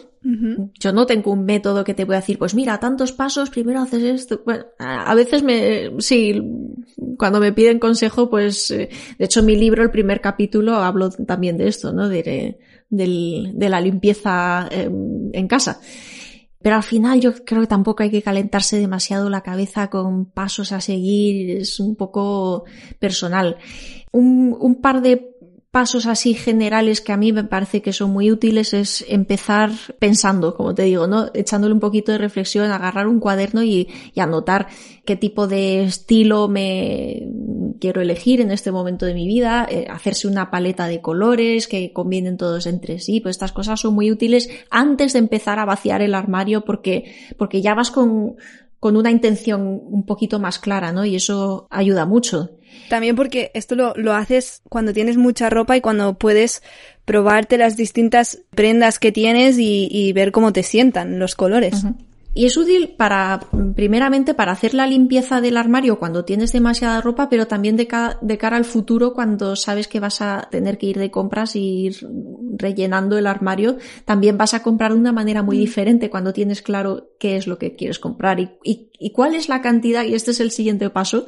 [0.78, 3.80] Yo no tengo un método que te voy a decir, pues mira, tantos pasos, primero
[3.80, 4.42] haces esto.
[4.44, 6.38] Bueno, a veces me, sí,
[7.16, 11.56] cuando me piden consejo, pues, eh, de hecho mi libro, el primer capítulo, hablo también
[11.56, 12.10] de esto, ¿no?
[12.10, 12.58] De,
[12.90, 15.80] de, la limpieza em, en casa.
[16.62, 20.72] Pero al final yo creo que tampoco hay que calentarse demasiado la cabeza con pasos
[20.72, 22.64] a seguir, es un poco
[22.98, 23.56] personal.
[24.12, 25.29] Un, un par de
[25.70, 30.56] pasos así generales que a mí me parece que son muy útiles es empezar pensando,
[30.56, 31.30] como te digo, ¿no?
[31.32, 34.66] Echándole un poquito de reflexión, agarrar un cuaderno y, anotar
[35.06, 37.26] qué tipo de estilo me
[37.80, 41.92] quiero elegir en este momento de mi vida, eh, hacerse una paleta de colores que
[41.92, 46.02] convienen todos entre sí, pues estas cosas son muy útiles antes de empezar a vaciar
[46.02, 48.36] el armario porque, porque ya vas con,
[48.80, 51.04] con una intención un poquito más clara, ¿no?
[51.04, 52.50] Y eso ayuda mucho.
[52.88, 56.62] También porque esto lo, lo haces cuando tienes mucha ropa y cuando puedes
[57.04, 61.84] probarte las distintas prendas que tienes y, ver cómo te sientan los colores.
[62.32, 63.40] Y es útil para,
[63.74, 67.88] primeramente, para hacer la limpieza del armario cuando tienes demasiada ropa, pero también de,
[68.20, 71.86] de cara al futuro cuando sabes que vas a tener que ir de compras y
[71.86, 71.96] ir
[72.56, 73.78] rellenando el armario.
[74.04, 75.60] También vas a comprar de una manera muy mm.
[75.60, 79.60] diferente cuando tienes claro qué es lo que quieres comprar y, y, cuál es la
[79.60, 81.26] cantidad, y este es el siguiente paso,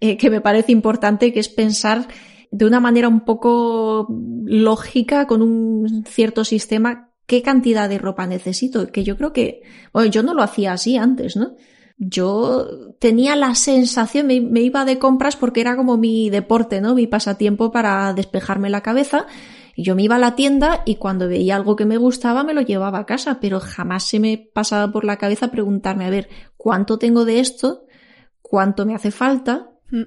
[0.00, 2.08] eh, que me parece importante, que es pensar
[2.50, 4.06] de una manera un poco
[4.44, 9.62] lógica, con un cierto sistema, qué cantidad de ropa necesito, que yo creo que,
[9.94, 11.56] bueno, yo no lo hacía así antes, ¿no?
[11.96, 16.94] Yo tenía la sensación, me, iba de compras porque era como mi deporte, ¿no?
[16.94, 19.26] Mi pasatiempo para despejarme la cabeza.
[19.74, 22.52] Y yo me iba a la tienda y cuando veía algo que me gustaba me
[22.52, 26.28] lo llevaba a casa, pero jamás se me pasaba por la cabeza preguntarme, a ver,
[26.58, 27.86] ¿cuánto tengo de esto?
[28.42, 29.70] ¿Cuánto me hace falta?
[29.90, 30.02] Mm.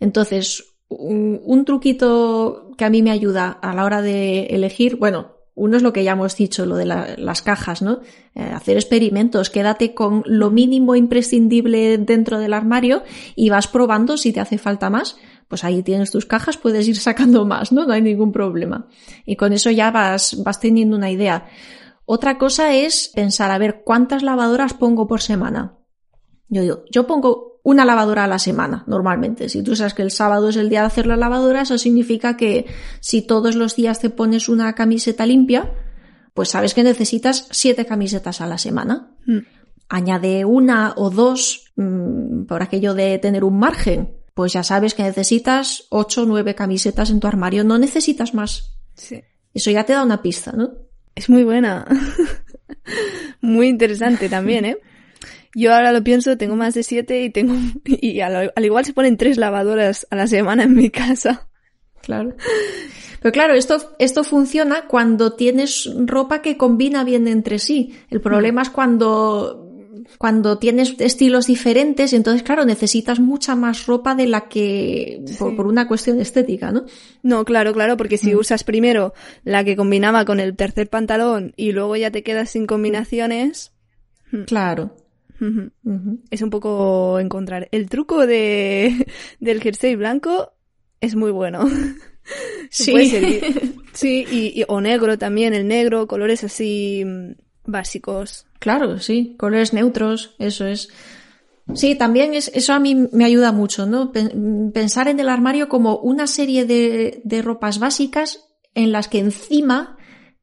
[0.00, 5.37] Entonces, un, un, truquito que a mí me ayuda a la hora de elegir, bueno,
[5.58, 8.00] uno es lo que ya hemos dicho, lo de las cajas, ¿no?
[8.34, 13.02] Eh, hacer experimentos, quédate con lo mínimo imprescindible dentro del armario
[13.34, 15.16] y vas probando si te hace falta más.
[15.48, 17.86] Pues ahí tienes tus cajas, puedes ir sacando más, ¿no?
[17.86, 18.86] No hay ningún problema.
[19.26, 21.46] Y con eso ya vas, vas teniendo una idea.
[22.04, 25.78] Otra cosa es pensar, a ver, ¿cuántas lavadoras pongo por semana?
[26.48, 29.50] Yo digo, yo pongo una lavadora a la semana, normalmente.
[29.50, 32.34] Si tú sabes que el sábado es el día de hacer la lavadora, eso significa
[32.34, 32.64] que
[33.00, 35.70] si todos los días te pones una camiseta limpia,
[36.32, 39.10] pues sabes que necesitas siete camisetas a la semana.
[39.26, 39.40] Mm.
[39.90, 44.16] Añade una o dos mm, por aquello de tener un margen.
[44.32, 47.64] Pues ya sabes que necesitas ocho o nueve camisetas en tu armario.
[47.64, 48.78] No necesitas más.
[48.94, 49.20] Sí.
[49.52, 50.70] Eso ya te da una pista, ¿no?
[51.14, 51.84] Es muy buena.
[53.42, 54.78] muy interesante también, ¿eh?
[55.54, 59.16] Yo ahora lo pienso, tengo más de siete y tengo, y al, igual se ponen
[59.16, 61.48] tres lavadoras a la semana en mi casa.
[62.02, 62.34] Claro.
[63.20, 67.94] Pero claro, esto, esto funciona cuando tienes ropa que combina bien entre sí.
[68.10, 69.68] El problema es cuando,
[70.18, 75.88] cuando tienes estilos diferentes, entonces claro, necesitas mucha más ropa de la que, por, una
[75.88, 76.84] cuestión estética, ¿no?
[77.22, 78.38] No, claro, claro, porque si mm.
[78.38, 82.66] usas primero la que combinaba con el tercer pantalón y luego ya te quedas sin
[82.66, 83.72] combinaciones.
[86.30, 87.68] Es un poco encontrar.
[87.72, 89.06] El truco de,
[89.40, 90.52] del jersey blanco
[91.00, 91.68] es muy bueno.
[92.70, 93.10] Sí.
[93.94, 97.32] sí, y, o negro también, el negro, colores así mm,
[97.64, 98.46] básicos.
[98.58, 100.90] Claro, sí, colores neutros, eso es.
[101.74, 104.12] Sí, también es, eso a mí me ayuda mucho, ¿no?
[104.74, 109.96] Pensar en el armario como una serie de, de ropas básicas en las que encima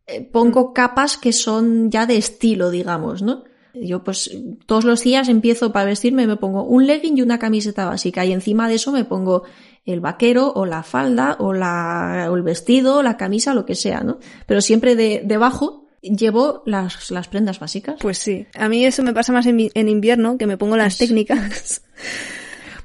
[0.07, 0.73] eh, pongo mm.
[0.73, 3.43] capas que son ya de estilo, digamos, ¿no?
[3.81, 4.31] Yo pues
[4.65, 8.31] todos los días empiezo para vestirme, me pongo un legging y una camiseta básica y
[8.31, 9.43] encima de eso me pongo
[9.85, 14.01] el vaquero o la falda o, la, o el vestido, la camisa, lo que sea,
[14.01, 14.19] ¿no?
[14.47, 17.95] Pero siempre de, debajo llevo las, las prendas básicas.
[17.99, 20.97] Pues sí, a mí eso me pasa más en, en invierno, que me pongo las
[20.97, 21.81] técnicas.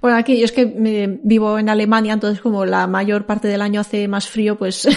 [0.01, 3.61] Bueno, aquí yo es que me, vivo en Alemania, entonces como la mayor parte del
[3.61, 4.89] año hace más frío, pues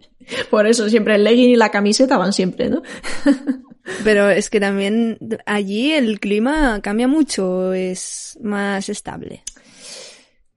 [0.50, 2.82] por eso siempre el legging y la camiseta van siempre, ¿no?
[4.04, 9.42] Pero es que también allí el clima cambia mucho, es más estable.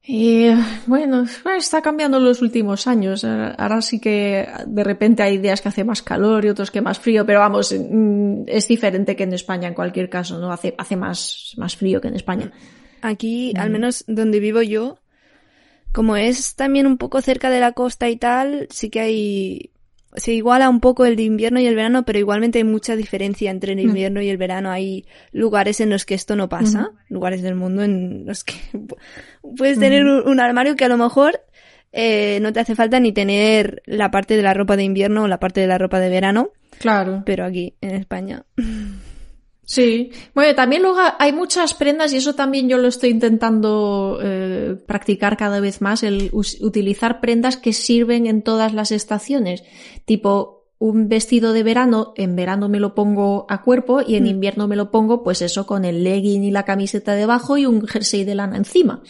[0.03, 0.47] Y
[0.87, 1.25] bueno,
[1.57, 3.23] está cambiando en los últimos años.
[3.23, 6.99] Ahora sí que de repente hay días que hace más calor y otros que más
[6.99, 10.51] frío, pero vamos, mm, es diferente que en España en cualquier caso, ¿no?
[10.51, 12.51] Hace, hace más, más frío que en España.
[13.01, 13.73] Aquí, al mm.
[13.73, 14.97] menos donde vivo yo,
[15.93, 19.71] como es también un poco cerca de la costa y tal, sí que hay
[20.15, 23.49] se iguala un poco el de invierno y el verano, pero igualmente hay mucha diferencia
[23.51, 23.89] entre el mm.
[23.89, 24.71] invierno y el verano.
[24.71, 28.55] Hay lugares en los que esto no pasa, lugares del mundo en los que
[29.57, 31.41] puedes tener un, armario que a lo mejor
[31.91, 35.27] eh, no te hace falta ni tener la parte de la ropa de invierno o
[35.27, 36.51] la parte de la ropa de verano.
[36.79, 37.23] Claro.
[37.25, 38.43] Pero aquí, en España.
[39.71, 44.75] Sí, bueno, también luego hay muchas prendas y eso también yo lo estoy intentando eh,
[44.85, 49.63] practicar cada vez más, el utilizar prendas que sirven en todas las estaciones,
[50.03, 54.27] tipo un vestido de verano, en verano me lo pongo a cuerpo y en mm.
[54.27, 57.87] invierno me lo pongo pues eso con el legging y la camiseta debajo y un
[57.87, 59.01] jersey de lana encima.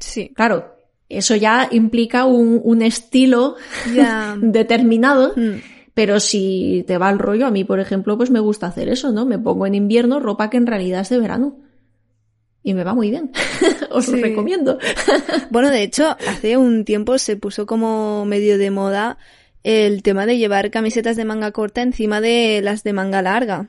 [0.00, 0.32] Sí.
[0.34, 0.74] Claro,
[1.08, 3.54] eso ya implica un, un estilo
[4.40, 5.34] determinado.
[5.36, 5.60] Hmm.
[5.94, 9.12] Pero si te va el rollo, a mí, por ejemplo, pues me gusta hacer eso,
[9.12, 9.24] ¿no?
[9.24, 11.56] Me pongo en invierno ropa que en realidad es de verano.
[12.64, 13.30] Y me va muy bien.
[13.90, 14.78] Os lo recomiendo.
[15.50, 19.18] bueno, de hecho, hace un tiempo se puso como medio de moda
[19.62, 23.68] el tema de llevar camisetas de manga corta encima de las de manga larga.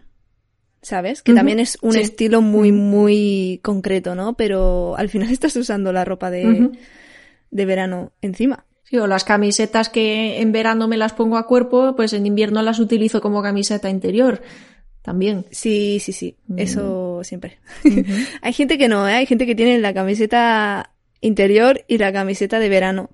[0.81, 1.23] ¿Sabes?
[1.23, 4.35] Que también es un estilo muy, muy concreto, ¿no?
[4.35, 6.71] Pero al final estás usando la ropa de,
[7.51, 8.64] de verano encima.
[8.85, 12.61] Sí, o las camisetas que en verano me las pongo a cuerpo, pues en invierno
[12.61, 14.41] las utilizo como camiseta interior.
[15.01, 15.45] También.
[15.51, 16.37] Sí, sí, sí.
[16.47, 16.59] Mm.
[16.59, 17.59] Eso siempre.
[18.41, 19.13] hay gente que no, ¿eh?
[19.13, 23.09] Hay gente que tiene la camiseta interior y la camiseta de verano.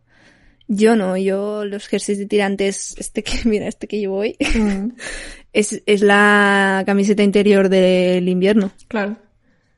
[0.67, 4.89] Yo no, yo los jerseys de tirantes, este que, mira, este que llevo hoy, mm.
[5.53, 8.71] es, es la camiseta interior del invierno.
[8.89, 9.17] Claro.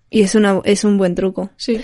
[0.10, 1.52] Y es una, es un buen truco.
[1.58, 1.82] Sí.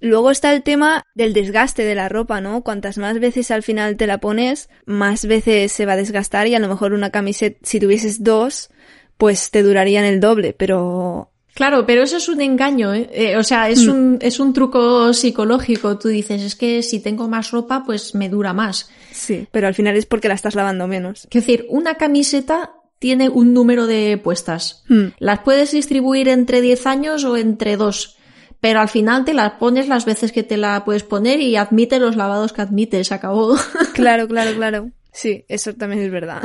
[0.00, 2.62] Luego está el tema del desgaste de la ropa, ¿no?
[2.62, 6.54] Cuantas más veces al final te la pones, más veces se va a desgastar y
[6.54, 8.70] a lo mejor una camiseta, si tuvieses dos,
[9.16, 11.32] pues te durarían el doble, pero...
[11.54, 13.10] Claro, pero eso es un engaño, ¿eh?
[13.12, 13.90] eh o sea, es, mm.
[13.90, 15.98] un, es un truco psicológico.
[15.98, 18.88] Tú dices, es que si tengo más ropa, pues me dura más.
[19.10, 21.26] Sí, pero al final es porque la estás lavando menos.
[21.28, 24.84] Quiero decir, una camiseta tiene un número de puestas.
[24.88, 25.06] Mm.
[25.18, 28.17] Las puedes distribuir entre 10 años o entre 2
[28.60, 31.98] pero al final te la pones las veces que te la puedes poner y admite
[31.98, 33.56] los lavados que admite, se acabó.
[33.94, 34.90] Claro, claro, claro.
[35.12, 36.40] Sí, eso también es verdad.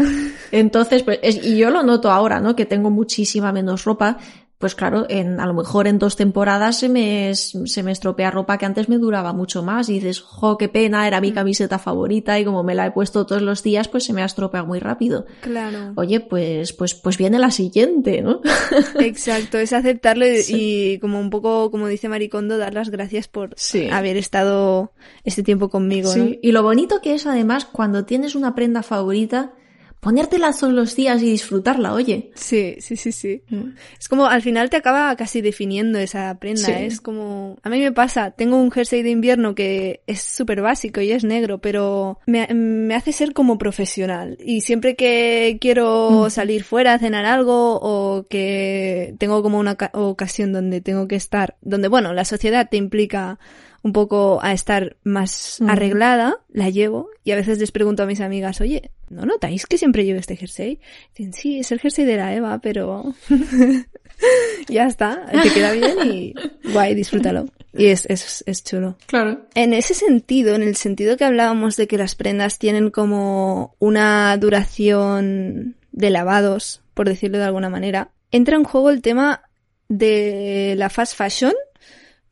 [0.52, 2.56] Entonces, pues, y yo lo noto ahora, ¿no?
[2.56, 4.18] Que tengo muchísima menos ropa,
[4.64, 8.58] pues claro, en, a lo mejor en dos temporadas se me, se me estropea ropa
[8.58, 11.34] que antes me duraba mucho más y dices, jo, qué pena, era mi mm.
[11.34, 14.26] camiseta favorita y como me la he puesto todos los días, pues se me ha
[14.26, 15.26] estropeado muy rápido.
[15.42, 15.92] Claro.
[15.98, 18.40] Oye, pues, pues, pues viene la siguiente, ¿no?
[19.02, 23.56] Exacto, es aceptarlo y, como un poco, como dice Maricondo, dar las gracias por
[23.92, 24.94] haber estado
[25.26, 26.40] este tiempo conmigo, sí.
[26.42, 29.56] Y lo bonito que es además cuando tienes una prenda favorita,
[30.04, 32.32] ponértela todos los días y disfrutarla, oye.
[32.36, 33.42] Sí, sí, sí, sí.
[33.50, 33.70] Mm.
[33.98, 36.80] Es como al final te acaba casi definiendo esa prenda.
[36.82, 37.58] Es como.
[37.64, 41.24] A mí me pasa, tengo un jersey de invierno que es súper básico y es
[41.24, 44.38] negro, pero me, me, hace ser como profesional.
[44.44, 46.30] Y siempre que quiero mm.
[46.30, 51.56] salir fuera a cenar algo o que tengo como una ocasión donde tengo que estar,
[51.62, 53.40] donde, bueno, la sociedad te implica
[53.84, 58.22] un poco a estar más arreglada, la llevo y a veces les pregunto a mis
[58.22, 60.80] amigas, oye, ¿no notáis que siempre llevo este jersey?
[61.16, 63.14] Dicen, sí, es el jersey de la Eva, pero
[64.70, 66.34] ya está, te queda bien y
[66.72, 67.46] guay, disfrútalo.
[67.74, 68.98] Y es, es, es chulo.
[69.08, 69.48] Claro.
[69.54, 74.38] En ese sentido, en el sentido que hablábamos de que las prendas tienen como una
[74.38, 79.44] duración de lavados, por decirlo de alguna manera, entra en juego el tema
[79.90, 81.54] de la fast fashion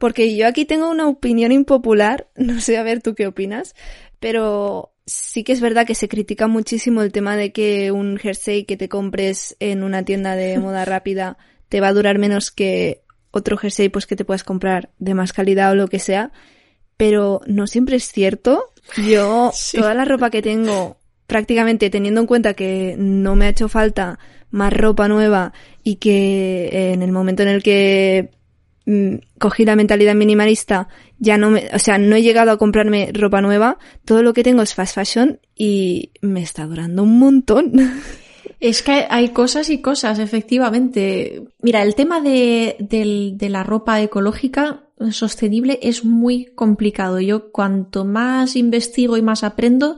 [0.01, 3.75] porque yo aquí tengo una opinión impopular, no sé a ver tú qué opinas,
[4.19, 8.65] pero sí que es verdad que se critica muchísimo el tema de que un jersey
[8.65, 11.37] que te compres en una tienda de moda rápida
[11.69, 15.33] te va a durar menos que otro jersey pues que te puedas comprar de más
[15.33, 16.31] calidad o lo que sea,
[16.97, 18.71] pero no siempre es cierto.
[19.07, 20.97] Yo toda la ropa que tengo
[21.27, 24.17] prácticamente teniendo en cuenta que no me ha hecho falta
[24.49, 28.31] más ropa nueva y que en el momento en el que
[29.37, 30.87] cogí la mentalidad minimalista,
[31.19, 34.43] ya no me, o sea, no he llegado a comprarme ropa nueva, todo lo que
[34.43, 37.73] tengo es fast fashion y me está durando un montón.
[38.59, 41.47] Es que hay cosas y cosas, efectivamente.
[41.63, 47.19] Mira, el tema de, de la ropa ecológica sostenible es muy complicado.
[47.19, 49.97] Yo cuanto más investigo y más aprendo,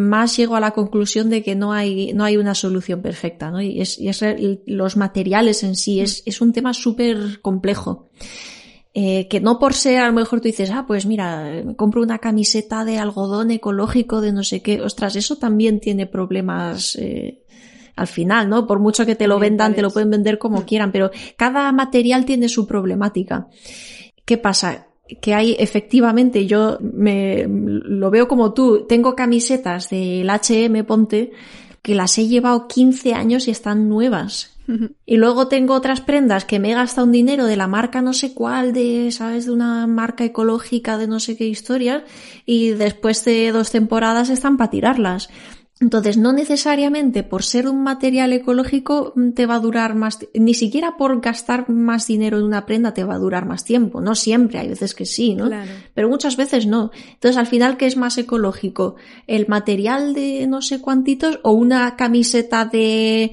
[0.00, 3.60] más llego a la conclusión de que no hay, no hay una solución perfecta, ¿no?
[3.60, 4.24] Y es, y es
[4.66, 8.08] los materiales en sí, es, es un tema súper complejo.
[8.92, 12.18] Eh, que no por ser, a lo mejor tú dices, ah, pues mira, compro una
[12.18, 17.44] camiseta de algodón ecológico de no sé qué, ostras, eso también tiene problemas, eh,
[17.94, 18.66] al final, ¿no?
[18.66, 22.24] Por mucho que te lo vendan, te lo pueden vender como quieran, pero cada material
[22.24, 23.46] tiene su problemática.
[24.24, 24.89] ¿Qué pasa?
[25.20, 31.32] Que hay efectivamente, yo me lo veo como tú, tengo camisetas del HM Ponte
[31.82, 34.56] que las he llevado 15 años y están nuevas.
[35.06, 38.12] Y luego tengo otras prendas que me he gastado un dinero de la marca no
[38.12, 39.46] sé cuál, de, ¿sabes?
[39.46, 42.04] De una marca ecológica de no sé qué historia,
[42.46, 45.28] y después de dos temporadas están para tirarlas.
[45.80, 50.52] Entonces, no necesariamente por ser un material ecológico mm, te va a durar más, ni
[50.52, 54.02] siquiera por gastar más dinero en una prenda te va a durar más tiempo.
[54.02, 55.48] No siempre, hay veces que sí, ¿no?
[55.94, 56.90] Pero muchas veces no.
[57.14, 58.96] Entonces, al final, ¿qué es más ecológico?
[59.26, 63.32] ¿El material de no sé cuántitos o una camiseta de,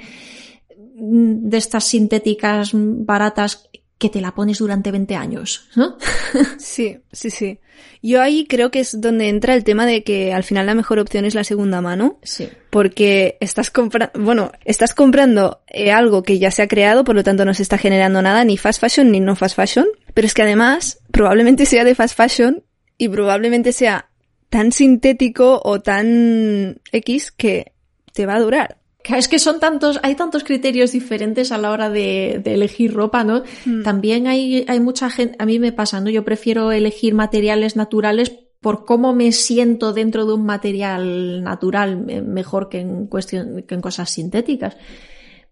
[0.95, 3.66] mm, de estas sintéticas baratas
[3.97, 5.97] que te la pones durante 20 años, ¿no?
[6.57, 7.59] Sí, sí, sí.
[8.01, 10.99] Yo ahí creo que es donde entra el tema de que al final la mejor
[10.99, 12.19] opción es la segunda mano.
[12.23, 12.49] Sí.
[12.69, 17.23] Porque estás comprando, bueno, estás comprando eh, algo que ya se ha creado, por lo
[17.23, 19.87] tanto no se está generando nada, ni fast fashion ni no fast fashion.
[20.13, 22.63] Pero es que además, probablemente sea de fast fashion
[22.97, 24.09] y probablemente sea
[24.49, 27.73] tan sintético o tan X que
[28.13, 28.76] te va a durar.
[29.15, 33.43] Es que son tantos, hay tantos criterios diferentes a la hora de, elegir ropa, ¿no?
[33.65, 33.83] Mm.
[33.83, 36.09] También hay, hay mucha gente, a mí me pasa, ¿no?
[36.09, 42.69] Yo prefiero elegir materiales naturales por cómo me siento dentro de un material natural, mejor
[42.69, 44.75] que en cuestión, que en cosas sintéticas.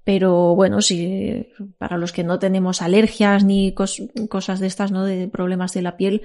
[0.04, 1.48] Pero bueno, si
[1.80, 5.04] para los que no tenemos alergias ni cosas de estas, ¿no?
[5.04, 6.22] De problemas de la piel,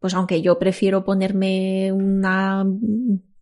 [0.00, 2.64] pues aunque yo prefiero ponerme una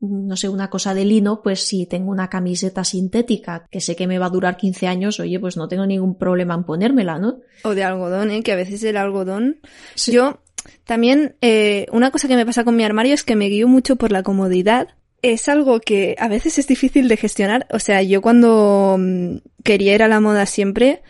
[0.00, 4.06] no sé, una cosa de lino, pues si tengo una camiseta sintética que sé que
[4.06, 7.40] me va a durar 15 años, oye, pues no tengo ningún problema en ponérmela, ¿no?
[7.64, 8.42] O de algodón, ¿eh?
[8.42, 9.60] Que a veces el algodón...
[9.96, 10.40] Yo
[10.84, 13.96] también, eh, una cosa que me pasa con mi armario es que me guío mucho
[13.96, 14.88] por la comodidad.
[15.22, 17.66] Es algo que a veces es difícil de gestionar.
[17.70, 21.02] O sea, yo cuando mm, quería ir a la moda siempre,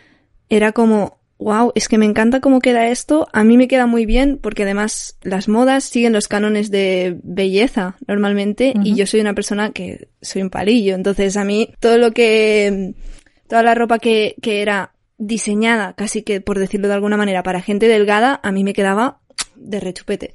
[0.49, 4.07] era como, wow, es que me encanta cómo queda esto, a mí me queda muy
[4.07, 9.34] bien porque además las modas siguen los cánones de belleza normalmente y yo soy una
[9.34, 12.95] persona que soy un palillo, entonces a mí todo lo que,
[13.49, 17.61] toda la ropa que, que era diseñada, casi que por decirlo de alguna manera, para
[17.61, 19.20] gente delgada, a mí me quedaba
[19.57, 20.34] de rechupete.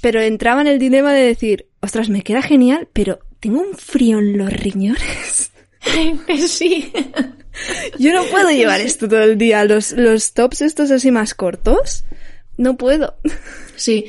[0.00, 4.18] Pero entraba en el dilema de decir, ostras, me queda genial, pero tengo un frío
[4.18, 5.52] en los riñones.
[6.48, 6.92] sí.
[7.98, 9.64] Yo no puedo llevar esto todo el día.
[9.64, 12.04] Los, los tops estos así más cortos,
[12.56, 13.16] no puedo.
[13.78, 14.06] Sí.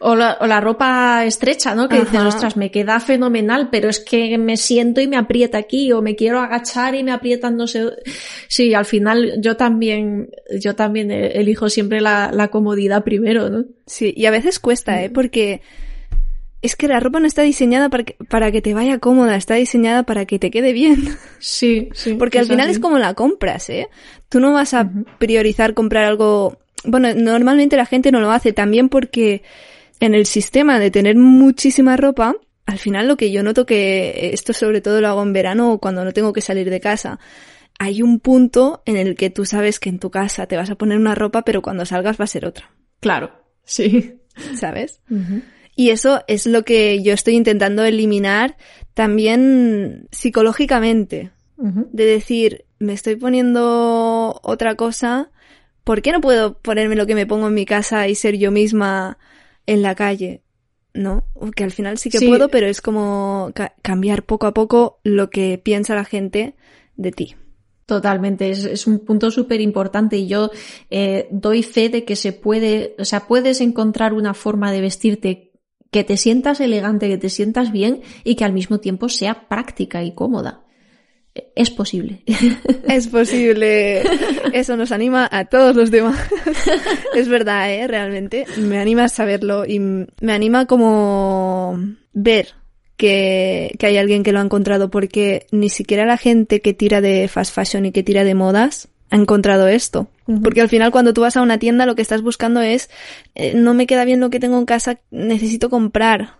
[0.00, 1.88] O la, o la ropa estrecha, ¿no?
[1.88, 5.90] Que dices, ostras, me queda fenomenal, pero es que me siento y me aprieta aquí,
[5.92, 7.86] o me quiero agachar y me aprietan, no sé.
[8.48, 13.64] Sí, al final yo también, yo también elijo siempre la, la comodidad primero, ¿no?
[13.86, 15.08] Sí, y a veces cuesta, ¿eh?
[15.08, 15.62] Porque
[16.60, 19.54] es que la ropa no está diseñada para que, para que te vaya cómoda, está
[19.54, 21.16] diseñada para que te quede bien.
[21.38, 22.14] Sí, sí.
[22.14, 23.88] Porque al final es como la compras, ¿eh?
[24.28, 26.58] Tú no vas a priorizar comprar algo...
[26.84, 29.42] Bueno, normalmente la gente no lo hace también porque
[30.00, 32.36] en el sistema de tener muchísima ropa,
[32.66, 35.78] al final lo que yo noto que esto sobre todo lo hago en verano o
[35.78, 37.18] cuando no tengo que salir de casa,
[37.78, 40.76] hay un punto en el que tú sabes que en tu casa te vas a
[40.76, 42.70] poner una ropa, pero cuando salgas va a ser otra.
[43.00, 43.32] Claro,
[43.64, 44.20] sí.
[44.54, 45.00] ¿Sabes?
[45.78, 48.56] Y eso es lo que yo estoy intentando eliminar
[48.94, 51.30] también psicológicamente.
[51.56, 55.30] De decir, me estoy poniendo otra cosa,
[55.84, 58.50] ¿por qué no puedo ponerme lo que me pongo en mi casa y ser yo
[58.50, 59.18] misma
[59.66, 60.42] en la calle?
[60.94, 61.22] ¿No?
[61.54, 65.58] Que al final sí que puedo, pero es como cambiar poco a poco lo que
[65.58, 66.56] piensa la gente
[66.96, 67.36] de ti.
[67.86, 70.50] Totalmente, es, un punto súper importante y yo
[70.90, 75.47] eh, doy fe de que se puede, o sea, puedes encontrar una forma de vestirte
[75.90, 80.02] que te sientas elegante, que te sientas bien y que al mismo tiempo sea práctica
[80.02, 80.62] y cómoda.
[81.54, 82.22] Es posible.
[82.88, 84.02] Es posible.
[84.52, 86.18] Eso nos anima a todos los demás.
[87.14, 87.86] Es verdad, ¿eh?
[87.86, 88.46] Realmente.
[88.56, 91.78] Me anima a saberlo y me anima como
[92.12, 92.54] ver
[92.96, 97.00] que, que hay alguien que lo ha encontrado porque ni siquiera la gente que tira
[97.00, 100.08] de fast fashion y que tira de modas ha encontrado esto.
[100.42, 102.90] Porque al final cuando tú vas a una tienda lo que estás buscando es,
[103.34, 106.36] eh, no me queda bien lo que tengo en casa, necesito comprar.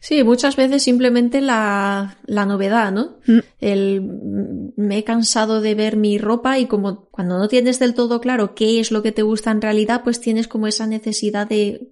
[0.00, 3.16] Sí, muchas veces simplemente la, la novedad, ¿no?
[3.26, 3.38] Mm.
[3.60, 8.20] El, me he cansado de ver mi ropa y como cuando no tienes del todo
[8.20, 11.88] claro qué es lo que te gusta en realidad, pues tienes como esa necesidad de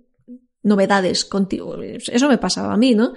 [0.62, 1.80] novedades contigo.
[1.82, 3.14] Eso me pasaba a mí, ¿no?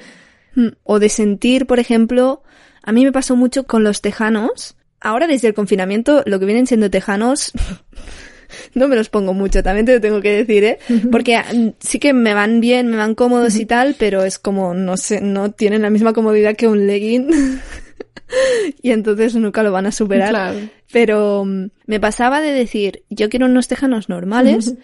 [0.56, 0.68] Mm.
[0.84, 2.44] O de sentir, por ejemplo,
[2.84, 6.66] a mí me pasó mucho con los tejanos, Ahora desde el confinamiento lo que vienen
[6.66, 7.52] siendo tejanos
[8.74, 10.80] no me los pongo mucho, también te lo tengo que decir, ¿eh?
[11.12, 14.74] Porque mm, sí que me van bien, me van cómodos y tal, pero es como,
[14.74, 17.30] no sé, no tienen la misma comodidad que un legging.
[18.82, 20.56] y entonces nunca lo van a superar.
[20.92, 24.76] Pero mm, me pasaba de decir, yo quiero unos tejanos normales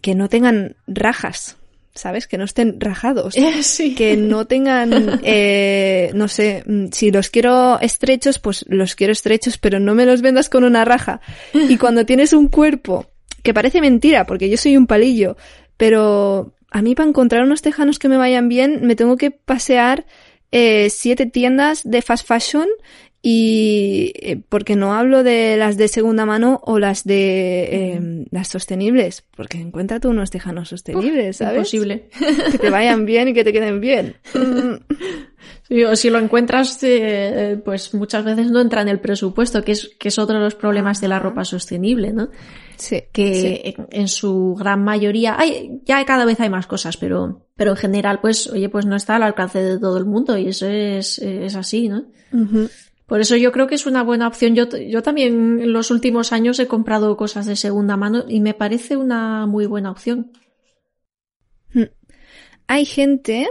[0.00, 1.56] que no tengan rajas.
[1.96, 2.26] ¿Sabes?
[2.26, 3.34] Que no estén rajados.
[3.62, 3.94] Sí.
[3.94, 9.58] Que no tengan, eh, no sé, mm, si los quiero estrechos, pues los quiero estrechos,
[9.58, 11.20] pero no me los vendas con una raja.
[11.52, 13.06] Y cuando tienes un cuerpo,
[13.42, 15.36] que parece mentira, porque yo soy un palillo,
[15.76, 20.06] pero a mí para encontrar unos tejanos que me vayan bien, me tengo que pasear
[20.52, 22.68] eh, siete tiendas de fast fashion
[23.28, 28.46] y eh, porque no hablo de las de segunda mano o las de em, las
[28.46, 31.56] sostenibles, porque encuéntrate unos tejanos sostenibles, ¿sabes?
[31.56, 32.08] Imposible.
[32.52, 34.14] Que te vayan bien y que te queden bien.
[35.90, 39.90] o si lo encuentras, eh, pues muchas veces no entra en el presupuesto, que es,
[39.98, 42.28] que es otro de los problemas de la ropa sostenible, ¿no?
[42.76, 43.02] Sí.
[43.10, 47.76] Que En, su gran mayoría, hay, ya cada vez hay más cosas, pero, pero en
[47.76, 51.18] general, pues, oye, pues no está al alcance de todo el mundo y eso es,
[51.18, 52.04] es así, ¿no?
[53.06, 54.54] Por eso yo creo que es una buena opción.
[54.54, 58.52] Yo, yo también en los últimos años he comprado cosas de segunda mano y me
[58.52, 60.32] parece una muy buena opción.
[61.72, 61.84] Hmm.
[62.66, 63.48] Hay gente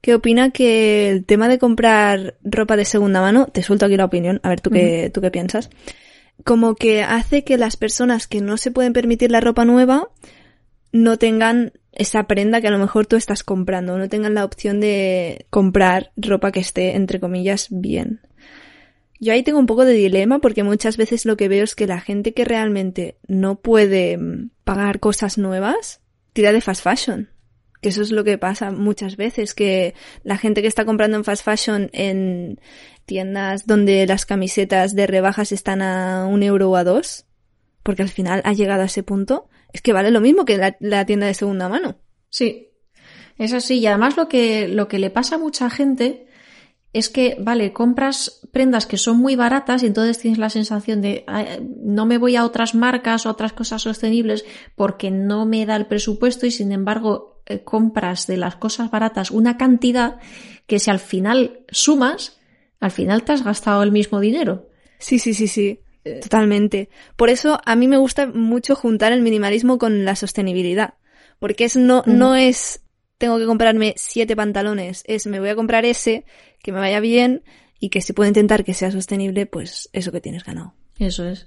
[0.00, 4.04] que opina que el tema de comprar ropa de segunda mano, te suelto aquí la
[4.04, 5.68] opinión, a ver tú qué, tú qué piensas,
[6.44, 10.10] como que hace que las personas que no se pueden permitir la ropa nueva
[10.92, 14.78] no tengan esa prenda que a lo mejor tú estás comprando, no tengan la opción
[14.78, 18.20] de comprar ropa que esté, entre comillas, bien.
[19.18, 21.86] Yo ahí tengo un poco de dilema porque muchas veces lo que veo es que
[21.86, 26.00] la gente que realmente no puede mm, pagar cosas nuevas
[26.32, 27.30] tira de fast fashion.
[27.80, 31.24] Que eso es lo que pasa muchas veces, que la gente que está comprando en
[31.24, 32.60] fast fashion en
[33.04, 37.26] tiendas donde las camisetas de rebajas están a un euro o a dos,
[37.82, 41.06] porque al final ha llegado a ese punto, es que vale lo mismo que la,
[41.06, 41.98] tienda de segunda mano.
[42.28, 42.70] Sí,
[43.38, 43.78] es así.
[43.78, 46.25] Y además lo que, lo que le pasa a mucha gente
[46.98, 51.26] es que, vale, compras prendas que son muy baratas y entonces tienes la sensación de
[51.82, 55.84] no me voy a otras marcas o otras cosas sostenibles porque no me da el
[55.84, 60.20] presupuesto y sin embargo eh, compras de las cosas baratas una cantidad
[60.66, 62.38] que si al final sumas,
[62.80, 64.70] al final te has gastado el mismo dinero.
[64.98, 65.80] Sí, sí, sí, sí.
[66.22, 66.88] Totalmente.
[67.16, 70.94] Por eso a mí me gusta mucho juntar el minimalismo con la sostenibilidad.
[71.40, 72.80] Porque es no, no es
[73.18, 76.24] tengo que comprarme siete pantalones, es me voy a comprar ese,
[76.66, 77.44] que me vaya bien
[77.78, 80.74] y que si puedo intentar que sea sostenible, pues eso que tienes ganado.
[80.98, 81.46] Eso es.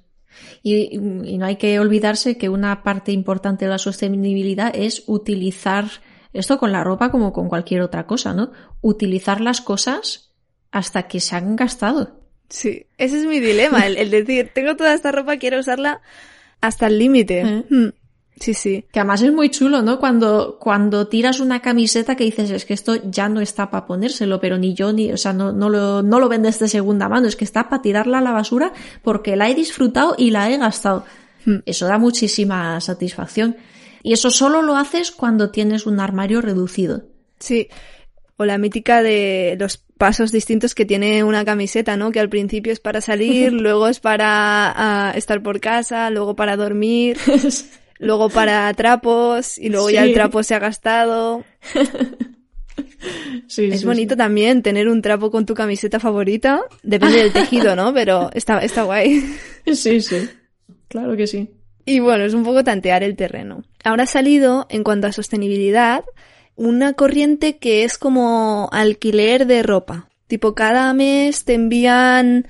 [0.63, 5.89] Y, no hay que olvidarse que una parte importante de la sostenibilidad es utilizar
[6.31, 8.53] esto con la ropa como con cualquier otra cosa, ¿no?
[8.79, 10.31] Utilizar las cosas
[10.71, 12.21] hasta que se han gastado.
[12.47, 16.01] Sí, ese es mi dilema, el, decir, tengo toda esta ropa, quiero usarla
[16.61, 17.41] hasta el límite.
[17.41, 17.91] Eh.
[18.39, 18.85] Sí, sí.
[18.91, 19.99] Que además es muy chulo, ¿no?
[19.99, 24.39] Cuando, cuando tiras una camiseta que dices, es que esto ya no está para ponérselo,
[24.39, 27.27] pero ni yo ni, o sea, no, no lo, no lo vendes de segunda mano,
[27.27, 28.71] es que está para tirarla a la basura
[29.03, 31.05] porque la he disfrutado y la he gastado.
[31.45, 31.57] Hmm.
[31.65, 33.57] Eso da muchísima satisfacción.
[34.03, 37.03] Y eso solo lo haces cuando tienes un armario reducido.
[37.39, 37.67] Sí.
[38.37, 42.11] O la mítica de los pasos distintos que tiene una camiseta, ¿no?
[42.11, 46.55] Que al principio es para salir, luego es para ah, estar por casa, luego para
[46.55, 47.17] dormir.
[47.99, 51.43] luego para trapos y luego ya el trapo se ha gastado.
[53.47, 56.61] Sí, es bonito también tener un trapo con tu camiseta favorita.
[56.83, 57.93] Depende del tejido, ¿no?
[57.93, 59.23] Pero está, está guay.
[59.73, 60.29] Sí, sí.
[60.87, 61.49] Claro que sí.
[61.85, 63.63] Y bueno, es un poco tantear el terreno.
[63.83, 66.03] Ahora ha salido, en cuanto a sostenibilidad,
[66.55, 70.09] una corriente que es como alquiler de ropa.
[70.27, 72.47] Tipo, cada mes te envían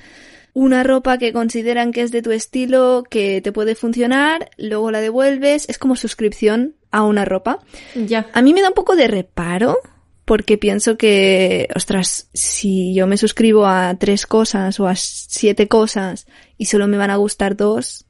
[0.54, 5.02] una ropa que consideran que es de tu estilo, que te puede funcionar, luego la
[5.02, 7.60] devuelves, es como suscripción a una ropa.
[7.96, 8.28] Ya.
[8.34, 9.78] A mí me da un poco de reparo
[10.26, 16.28] porque pienso que, ostras, si yo me suscribo a tres cosas o a siete cosas
[16.58, 18.06] y solo me van a gustar dos,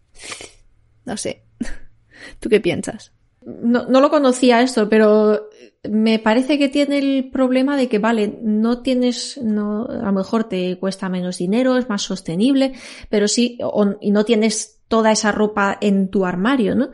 [1.05, 1.43] no sé.
[2.39, 3.13] ¿Tú qué piensas?
[3.41, 5.49] No, no lo conocía esto, pero
[5.83, 10.43] me parece que tiene el problema de que, vale, no tienes, no, a lo mejor
[10.43, 12.73] te cuesta menos dinero, es más sostenible,
[13.09, 13.57] pero sí,
[14.01, 16.89] y no tienes toda esa ropa en tu armario, ¿no?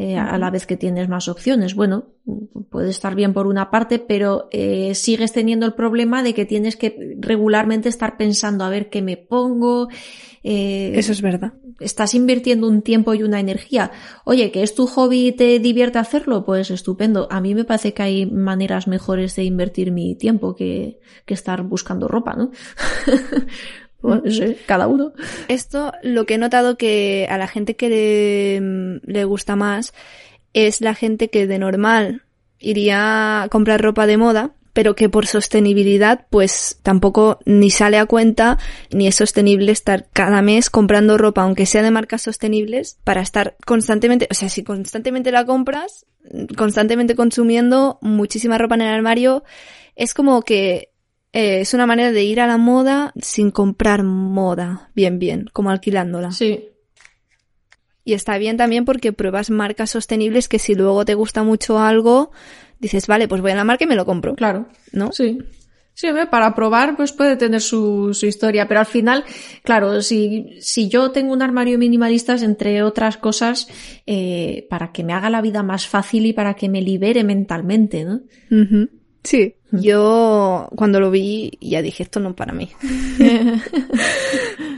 [0.00, 1.74] Eh, a la vez que tienes más opciones.
[1.74, 2.04] Bueno,
[2.70, 6.76] puede estar bien por una parte, pero eh, sigues teniendo el problema de que tienes
[6.76, 9.88] que regularmente estar pensando a ver qué me pongo.
[10.44, 11.54] Eh, Eso es verdad.
[11.80, 13.90] Estás invirtiendo un tiempo y una energía.
[14.24, 17.26] Oye, que es tu hobby y te divierte hacerlo, pues estupendo.
[17.32, 21.64] A mí me parece que hay maneras mejores de invertir mi tiempo que, que estar
[21.64, 22.52] buscando ropa, ¿no?
[24.66, 25.12] cada uno.
[25.48, 28.60] Esto lo que he notado que a la gente que
[29.04, 29.92] le, gusta más
[30.52, 32.22] es la gente que de normal
[32.58, 38.06] iría a comprar ropa de moda, pero que por sostenibilidad pues tampoco ni sale a
[38.06, 38.58] cuenta
[38.90, 43.56] ni es sostenible estar cada mes comprando ropa, aunque sea de marcas sostenibles, para estar
[43.66, 46.06] constantemente, o sea, si constantemente la compras,
[46.56, 49.44] constantemente consumiendo muchísima ropa en el armario,
[49.96, 50.90] es como que
[51.32, 55.70] eh, es una manera de ir a la moda sin comprar moda, bien, bien, como
[55.70, 56.32] alquilándola.
[56.32, 56.70] Sí.
[58.04, 62.30] Y está bien también porque pruebas marcas sostenibles que si luego te gusta mucho algo,
[62.78, 64.34] dices, vale, pues voy a la marca y me lo compro.
[64.34, 64.68] Claro.
[64.92, 65.12] ¿No?
[65.12, 65.38] Sí.
[65.92, 69.24] Sí, para probar, pues puede tener su, su, historia, pero al final,
[69.64, 73.66] claro, si, si yo tengo un armario minimalista, entre otras cosas,
[74.06, 78.04] eh, para que me haga la vida más fácil y para que me libere mentalmente,
[78.04, 78.20] ¿no?
[79.28, 82.70] Sí, yo cuando lo vi ya dije, esto no para mí.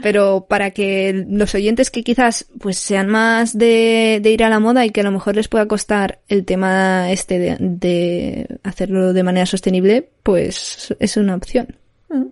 [0.02, 4.84] Pero para que los oyentes que quizás pues sean más de, ir a la moda
[4.84, 9.22] y que a lo mejor les pueda costar el tema este de, de hacerlo de
[9.22, 11.76] manera sostenible, pues es una opción.
[12.08, 12.24] Mm.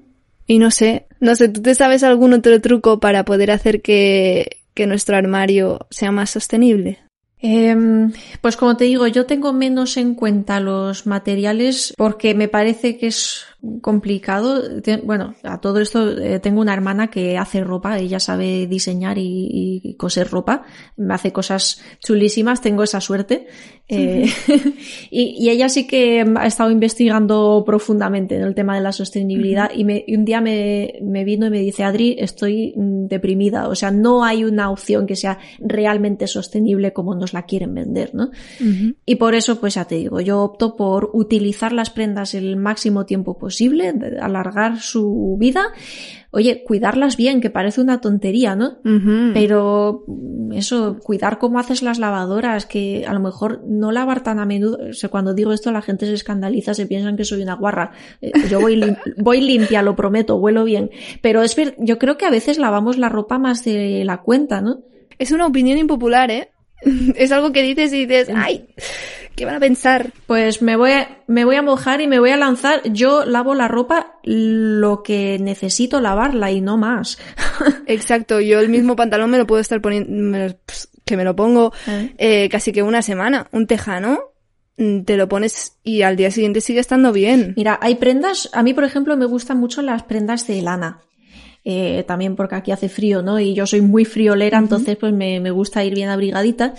[0.48, 4.56] Y no sé, no sé, ¿tú te sabes algún otro truco para poder hacer que,
[4.74, 6.98] que nuestro armario sea más sostenible?
[7.40, 12.98] Em, pues como te digo, yo tengo menos en cuenta los materiales porque me parece
[12.98, 13.44] que es
[13.82, 14.62] complicado.
[15.02, 19.96] Bueno, a todo esto eh, tengo una hermana que hace ropa, ella sabe diseñar y,
[19.98, 20.62] coser ropa,
[20.96, 23.48] me hace cosas chulísimas, tengo esa suerte.
[23.88, 24.26] Eh,
[25.10, 29.84] y, ella sí que ha estado investigando profundamente en el tema de la sostenibilidad y,
[29.84, 33.90] me, un día me, me, vino y me dice, Adri, estoy mm, deprimida, o sea,
[33.90, 38.30] no hay una opción que sea realmente sostenible como nos la quieren vender, ¿no?
[39.04, 43.04] Y por eso, pues ya te digo, yo opto por utilizar las prendas el máximo
[43.04, 45.72] tiempo posible posible, alargar su vida.
[46.30, 48.76] Oye, cuidarlas bien, que parece una tontería, ¿no?
[49.32, 50.04] Pero
[50.52, 54.78] eso, cuidar cómo haces las lavadoras, que a lo mejor no lavar tan a menudo.
[54.90, 57.92] O sea, cuando digo esto la gente se escandaliza, se piensan que soy una guarra.
[58.20, 58.78] Eh, yo voy,
[59.16, 60.90] voy limpia, lo prometo, huelo bien.
[61.22, 64.60] Pero es ver, yo creo que a veces lavamos la ropa más de la cuenta,
[64.60, 64.82] ¿no?
[65.18, 66.50] Es una opinión impopular, ¿eh?
[67.16, 68.68] es algo que dices y dices, ¡ay!
[69.38, 70.12] ¿Qué van a pensar?
[70.26, 72.82] Pues me voy, a, me voy a mojar y me voy a lanzar.
[72.90, 77.18] Yo lavo la ropa lo que necesito lavarla y no más.
[77.86, 80.56] Exacto, yo el mismo pantalón me lo puedo estar poniendo,
[81.04, 82.14] que me lo pongo ¿Eh?
[82.18, 83.46] Eh, casi que una semana.
[83.52, 84.18] Un tejano,
[84.76, 87.54] mm, te lo pones y al día siguiente sigue estando bien.
[87.56, 90.98] Mira, hay prendas, a mí por ejemplo me gustan mucho las prendas de lana.
[91.70, 93.38] Eh, también porque aquí hace frío, ¿no?
[93.38, 96.72] Y yo soy muy friolera, entonces pues me, me, gusta ir bien abrigadita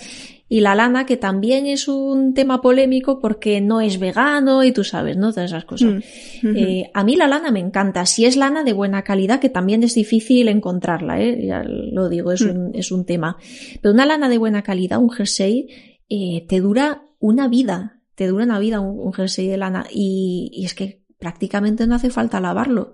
[0.52, 4.84] y la lana, que también es un tema polémico porque no es vegano y tú
[4.84, 5.30] sabes, ¿no?
[5.30, 6.04] Todas esas cosas.
[6.42, 6.58] Mm.
[6.58, 8.08] Eh, a mí la lana me encanta.
[8.08, 11.46] Si es lana de buena calidad, que también es difícil encontrarla, ¿eh?
[11.46, 12.50] Ya lo digo, es, mm.
[12.50, 13.38] un, es un tema.
[13.80, 15.68] Pero una lana de buena calidad, un jersey,
[16.10, 18.02] eh, te dura una vida.
[18.16, 19.86] Te dura una vida un, jersey de lana.
[19.94, 22.94] Y, y, es que prácticamente no hace falta lavarlo.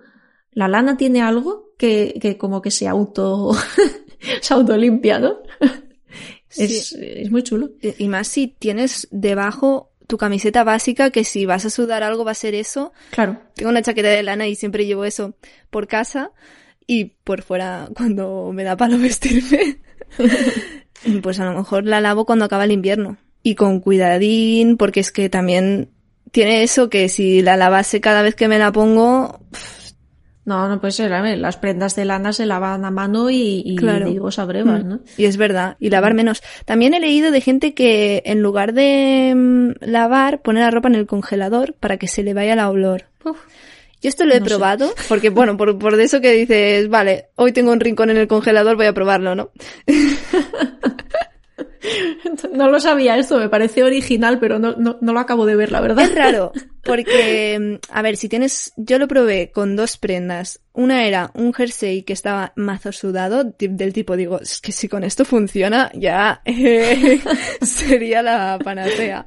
[0.55, 3.51] La lana tiene algo que, que como que se auto,
[4.41, 5.37] se autolimpia, ¿no?
[6.57, 6.95] Es,
[7.29, 7.71] muy chulo.
[7.97, 12.31] Y más si tienes debajo tu camiseta básica, que si vas a sudar algo va
[12.31, 12.93] a ser eso.
[13.11, 13.41] Claro.
[13.55, 15.35] Tengo una chaqueta de lana y siempre llevo eso
[15.69, 16.31] por casa
[16.87, 19.79] y por fuera cuando me da palo vestirme.
[21.21, 23.17] pues a lo mejor la lavo cuando acaba el invierno.
[23.43, 25.91] Y con cuidadín, porque es que también
[26.31, 29.39] tiene eso que si la lavase cada vez que me la pongo,
[30.45, 31.11] no, no puede ser.
[31.37, 34.07] las prendas de lana se lavan a mano y, y claro.
[34.07, 34.87] digo sabrevas, mm.
[34.87, 34.99] ¿no?
[35.17, 35.75] Y es verdad.
[35.79, 36.43] Y lavar menos.
[36.65, 40.95] También he leído de gente que en lugar de mm, lavar, pone la ropa en
[40.95, 43.05] el congelador para que se le vaya la olor.
[44.01, 47.71] Yo esto lo he probado, porque bueno, por, por eso que dices, vale, hoy tengo
[47.71, 49.49] un rincón en el congelador, voy a probarlo, ¿no?
[52.51, 55.71] No lo sabía esto, me parece original, pero no, no, no, lo acabo de ver,
[55.71, 56.05] la verdad.
[56.05, 56.51] Es raro,
[56.83, 60.61] porque, a ver, si tienes, yo lo probé con dos prendas.
[60.73, 65.03] Una era un jersey que estaba mazo sudado, del tipo, digo, es que si con
[65.03, 67.21] esto funciona, ya eh,
[67.61, 69.25] sería la panacea.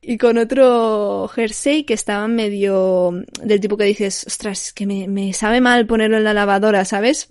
[0.00, 5.32] Y con otro jersey que estaba medio, del tipo que dices, ostras, que me, me
[5.32, 7.28] sabe mal ponerlo en la lavadora, ¿sabes?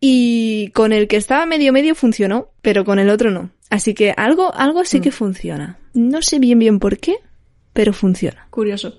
[0.00, 3.50] Y con el que estaba medio medio funcionó, pero con el otro no.
[3.70, 5.12] Así que algo, algo sí que mm.
[5.12, 5.78] funciona.
[5.94, 7.16] No sé bien bien por qué,
[7.72, 8.46] pero funciona.
[8.50, 8.94] Curioso.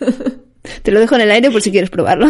[0.82, 2.28] Te lo dejo en el aire por si quieres probarlo.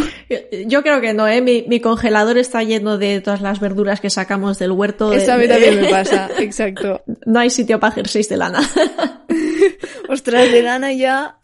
[0.67, 1.41] Yo creo que no, ¿eh?
[1.41, 5.13] Mi, congelador está lleno de todas las verduras que sacamos del huerto.
[5.13, 7.03] Eso a mí también me pasa, exacto.
[7.27, 8.61] No hay sitio para jerseys de lana.
[10.09, 11.39] Ostras, de lana ya...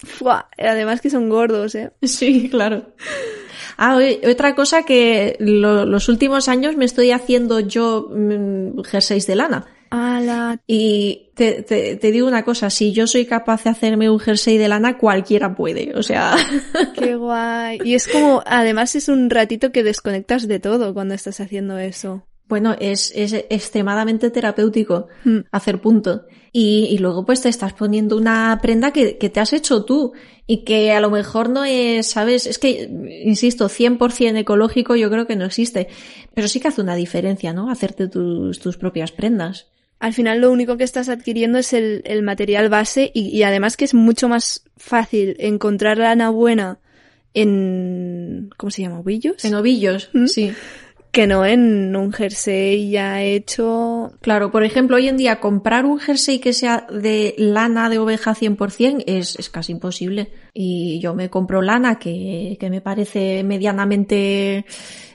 [0.58, 1.92] Además que son gordos, ¿eh?
[2.02, 2.86] Sí, claro.
[3.76, 3.98] Ah,
[4.28, 9.66] otra cosa que los últimos años me estoy haciendo yo mm, jerseys de lana.
[10.66, 14.56] Y te, te, te, digo una cosa, si yo soy capaz de hacerme un jersey
[14.56, 16.36] de lana, cualquiera puede, o sea.
[16.94, 17.78] Qué guay.
[17.84, 22.24] Y es como, además es un ratito que desconectas de todo cuando estás haciendo eso.
[22.48, 25.38] Bueno, es, es extremadamente terapéutico hmm.
[25.52, 26.26] hacer punto.
[26.52, 30.12] Y, y, luego pues te estás poniendo una prenda que, que, te has hecho tú
[30.50, 32.44] y que a lo mejor no es, ¿sabes?
[32.44, 32.90] Es que,
[33.24, 35.86] insisto, 100% ecológico yo creo que no existe.
[36.34, 37.70] Pero sí que hace una diferencia, ¿no?
[37.70, 39.68] Hacerte tus, tus propias prendas
[40.00, 43.76] al final lo único que estás adquiriendo es el, el material base y, y, además
[43.76, 46.78] que es mucho más fácil encontrar lana buena
[47.34, 48.50] en...
[48.56, 49.00] ¿Cómo se llama?
[49.00, 49.44] ¿Ovillos?
[49.44, 50.52] En ovillos, sí.
[51.12, 54.12] Que no en un jersey ya hecho.
[54.20, 58.34] Claro, por ejemplo, hoy en día comprar un jersey que sea de lana de oveja
[58.34, 60.32] 100% es, es casi imposible.
[60.54, 64.64] Y yo me compro lana que, que me parece medianamente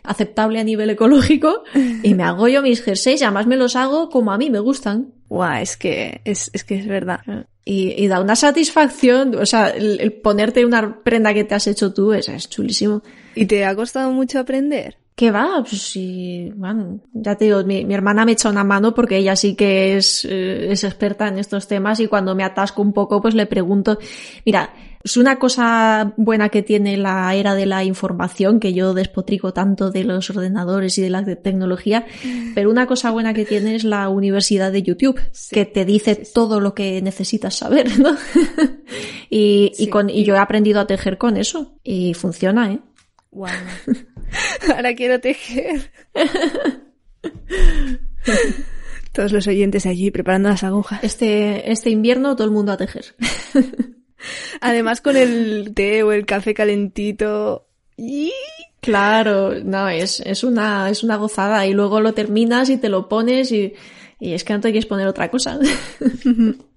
[0.04, 1.64] aceptable a nivel ecológico
[2.04, 4.60] y me hago yo mis jerseys y además me los hago como a mí me
[4.60, 5.14] gustan.
[5.30, 7.22] Guau, es que es, es que es verdad.
[7.64, 11.66] Y, y da una satisfacción, o sea, el, el, ponerte una prenda que te has
[11.66, 13.02] hecho tú es, es chulísimo.
[13.34, 14.98] ¿Y te ha costado mucho aprender?
[15.16, 15.64] ¿Qué va?
[15.68, 19.38] Pues sí, bueno, ya te digo, mi, mi, hermana me echa una mano porque ella
[19.38, 23.22] sí que es, eh, es experta en estos temas y cuando me atasco un poco
[23.22, 23.98] pues le pregunto,
[24.46, 24.74] mira,
[25.06, 29.90] es una cosa buena que tiene la era de la información, que yo despotrico tanto
[29.90, 32.06] de los ordenadores y de la tecnología,
[32.54, 36.16] pero una cosa buena que tiene es la universidad de YouTube, sí, que te dice
[36.16, 36.32] sí, sí.
[36.34, 38.18] todo lo que necesitas saber, ¿no?
[39.30, 42.80] y, y, con, y yo he aprendido a tejer con eso y funciona, ¿eh?
[43.32, 43.48] Wow.
[44.76, 45.92] Ahora quiero tejer.
[49.12, 51.04] Todos los oyentes allí preparando las agujas.
[51.04, 53.16] Este, este invierno todo el mundo a tejer.
[54.62, 57.70] Además con el té o el café calentito.
[58.82, 61.66] Claro, no, es, es una, es una gozada.
[61.66, 63.74] Y luego lo terminas y te lo pones y,
[64.20, 65.60] y es que no te quieres poner otra cosa.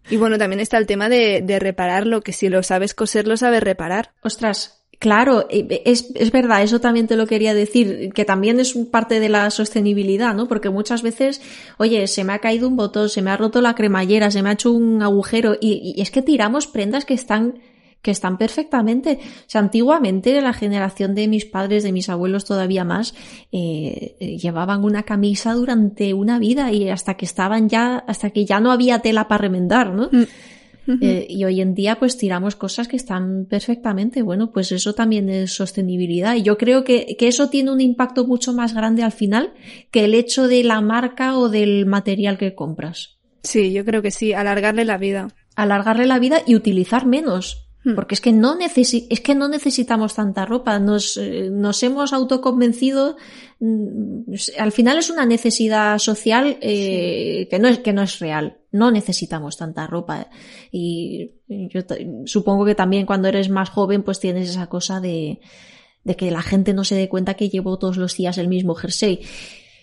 [0.08, 3.36] y bueno, también está el tema de, de repararlo, que si lo sabes coser, lo
[3.36, 4.12] sabes reparar.
[4.22, 9.20] Ostras, Claro, es, es verdad, eso también te lo quería decir, que también es parte
[9.20, 10.48] de la sostenibilidad, ¿no?
[10.48, 11.40] Porque muchas veces,
[11.76, 14.48] oye, se me ha caído un botón, se me ha roto la cremallera, se me
[14.48, 17.60] ha hecho un agujero, y, es que tiramos prendas que están
[18.02, 19.18] que están perfectamente.
[19.20, 23.12] O sea, antiguamente la generación de mis padres, de mis abuelos todavía más,
[23.50, 28.60] eh, llevaban una camisa durante una vida y hasta que estaban ya, hasta que ya
[28.60, 30.08] no había tela para remendar, ¿no?
[30.12, 30.26] Mm.
[31.02, 34.22] Eh, y hoy en día pues tiramos cosas que están perfectamente.
[34.22, 36.34] Bueno, pues eso también es sostenibilidad.
[36.36, 39.52] Y yo creo que, que eso tiene un impacto mucho más grande al final
[39.90, 43.18] que el hecho de la marca o del material que compras.
[43.42, 45.28] Sí, yo creo que sí, alargarle la vida.
[45.56, 47.68] Alargarle la vida y utilizar menos.
[47.94, 50.78] Porque es que no necesi es que no necesitamos tanta ropa.
[50.78, 53.16] Nos, eh, nos hemos autoconvencido.
[53.60, 57.48] Mm, al final es una necesidad social eh, sí.
[57.48, 58.58] que, no es, que no es real.
[58.70, 60.28] No necesitamos tanta ropa.
[60.70, 61.80] Y yo
[62.26, 65.40] supongo que también cuando eres más joven, pues tienes esa cosa de,
[66.04, 68.74] de que la gente no se dé cuenta que llevo todos los días el mismo
[68.74, 69.20] jersey.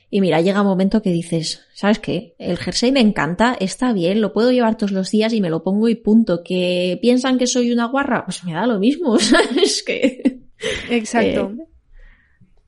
[0.10, 2.36] Y mira, llega un momento que dices, ¿sabes qué?
[2.38, 5.64] El jersey me encanta, está bien, lo puedo llevar todos los días y me lo
[5.64, 6.44] pongo y punto.
[6.44, 8.24] ¿Que piensan que soy una guarra?
[8.24, 9.84] Pues me da lo mismo, ¿sabes?
[9.84, 10.42] Que...
[10.90, 11.52] Exacto.
[11.60, 11.75] Eh,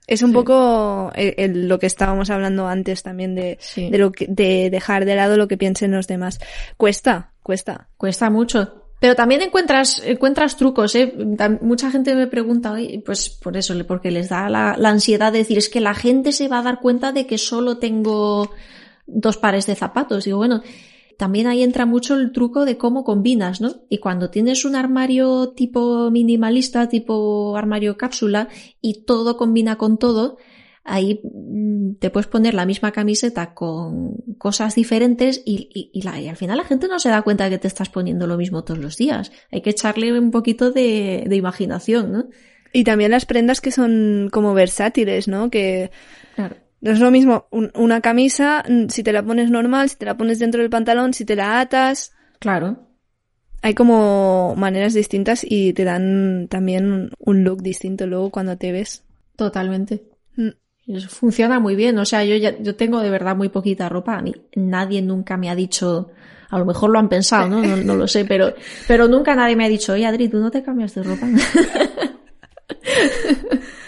[0.07, 0.33] es un sí.
[0.33, 3.89] poco el, el, lo que estábamos hablando antes también de, sí.
[3.89, 6.39] de, lo que, de dejar de lado lo que piensen los demás.
[6.77, 7.89] Cuesta, cuesta.
[7.97, 8.83] Cuesta mucho.
[8.99, 11.13] Pero también encuentras, encuentras trucos, ¿eh?
[11.61, 15.59] Mucha gente me pregunta, pues por eso, porque les da la, la, ansiedad de decir,
[15.59, 18.49] es que la gente se va a dar cuenta de que solo tengo
[19.05, 20.25] dos pares de zapatos.
[20.25, 20.63] Digo, bueno,
[21.17, 23.81] también ahí entra mucho el truco de cómo combinas, ¿no?
[23.89, 28.49] Y cuando tienes un armario tipo minimalista, tipo armario cápsula,
[28.81, 30.37] y todo combina con todo,
[30.83, 36.19] ahí mm, te puedes poner la misma camiseta con cosas diferentes y, y, y, la,
[36.21, 38.37] y, al final la gente no se da cuenta de que te estás poniendo lo
[38.37, 39.31] mismo todos los días.
[39.51, 42.25] Hay que echarle un poquito de, de imaginación, ¿no?
[42.73, 45.49] Y también las prendas que son como versátiles, ¿no?
[45.49, 45.89] Que
[46.35, 46.57] claro.
[46.81, 50.05] No es lo mismo un, una camisa mm, si te la pones normal, si te
[50.05, 52.13] la pones dentro del pantalón, si te la atas.
[52.39, 52.87] Claro.
[53.61, 59.03] Hay como maneras distintas y te dan también un look distinto luego cuando te ves.
[59.35, 60.03] Totalmente.
[60.35, 60.49] Mm.
[60.87, 61.97] Eso funciona muy bien.
[61.97, 64.15] O sea, yo ya, yo tengo de verdad muy poquita ropa.
[64.15, 66.11] A mí nadie nunca me ha dicho,
[66.49, 67.61] a lo mejor lo han pensado, ¿no?
[67.61, 68.53] No, no lo sé, pero,
[68.87, 71.27] pero nunca nadie me ha dicho, oye Adri, tú no te cambias de ropa.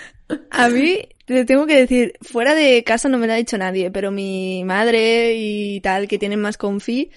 [0.51, 3.91] a mí, te tengo que decir, fuera de casa no me lo ha dicho nadie,
[3.91, 7.11] pero mi madre y tal, que tienen más confi,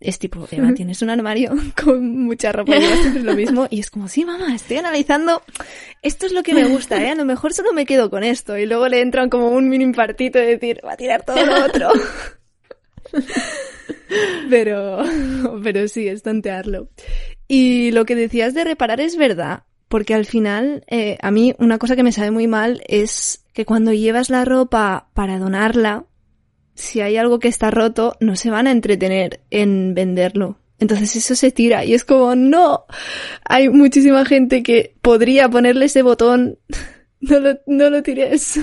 [0.00, 3.66] es tipo, Eva, tienes un armario con mucha ropa y siempre lo mismo.
[3.70, 5.42] Y es como, sí, mamá, estoy analizando,
[6.02, 7.10] esto es lo que me gusta, ¿eh?
[7.10, 8.56] A lo mejor solo me quedo con esto.
[8.58, 11.64] Y luego le entran como un mini partito de decir, va a tirar todo lo
[11.64, 11.90] otro.
[14.50, 15.04] pero,
[15.62, 16.88] pero sí, es tantearlo.
[17.48, 19.64] Y lo que decías de reparar es verdad.
[19.88, 23.64] Porque al final, eh, a mí una cosa que me sabe muy mal es que
[23.64, 26.06] cuando llevas la ropa para donarla,
[26.74, 30.58] si hay algo que está roto, no se van a entretener en venderlo.
[30.78, 32.84] Entonces eso se tira y es como, no,
[33.44, 36.58] hay muchísima gente que podría ponerle ese botón,
[37.20, 38.60] no lo, no lo tires.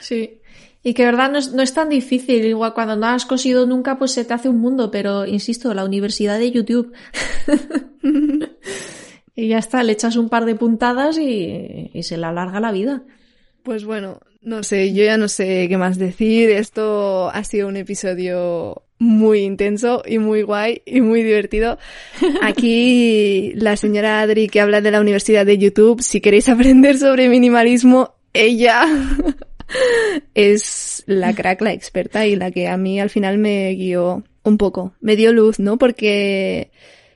[0.00, 0.40] Sí.
[0.82, 3.98] Y que verdad no es, no es tan difícil, igual cuando no has cosido nunca
[3.98, 6.92] pues se te hace un mundo, pero insisto, la universidad de YouTube.
[9.38, 12.72] y ya está, le echas un par de puntadas y, y se le alarga la
[12.72, 13.04] vida.
[13.62, 16.50] Pues bueno, No sé, yo ya no sé qué más decir.
[16.50, 21.78] Esto ha sido un episodio muy intenso y muy guay y muy divertido.
[22.42, 27.28] Aquí la señora Adri que habla de la Universidad de YouTube, si queréis aprender sobre
[27.28, 28.86] minimalismo, ella
[30.34, 34.58] es la crack, la experta y la que a mí al final me guió un
[34.58, 35.78] poco, me dio luz, ¿no?
[35.78, 36.72] Porque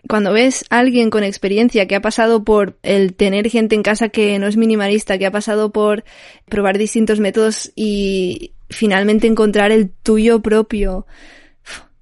[0.09, 4.09] cuando ves a alguien con experiencia que ha pasado por el tener gente en casa
[4.09, 6.05] que no es minimalista, que ha pasado por
[6.47, 11.07] probar distintos métodos y finalmente encontrar el tuyo propio,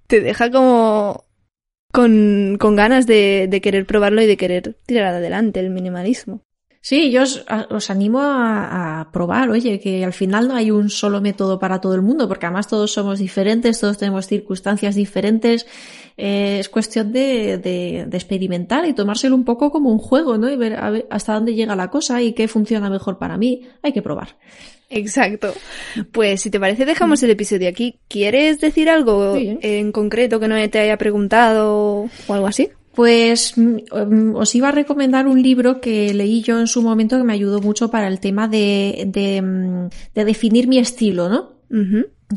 [0.07, 1.25] te deja como
[1.93, 6.43] con, con ganas de, de querer probarlo y de querer tirar adelante el minimalismo.
[6.83, 11.59] Sí, yo os, animo a, probar, oye, que al final no hay un solo método
[11.59, 15.67] para todo el mundo, porque además todos somos diferentes, todos tenemos circunstancias diferentes,
[16.17, 20.49] eh, es cuestión de, de, experimentar y tomárselo un poco como un juego, ¿no?
[20.49, 24.01] Y ver, hasta dónde llega la cosa y qué funciona mejor para mí, hay que
[24.01, 24.39] probar.
[24.89, 25.53] Exacto.
[26.13, 28.01] Pues si te parece dejamos el episodio aquí.
[28.09, 32.71] ¿Quieres decir algo en concreto que no te haya preguntado o algo así?
[32.95, 37.25] Pues mm, os iba a recomendar un libro que leí yo en su momento que
[37.25, 41.61] me ayudó mucho para el tema de, de, mm, definir mi estilo, ¿no?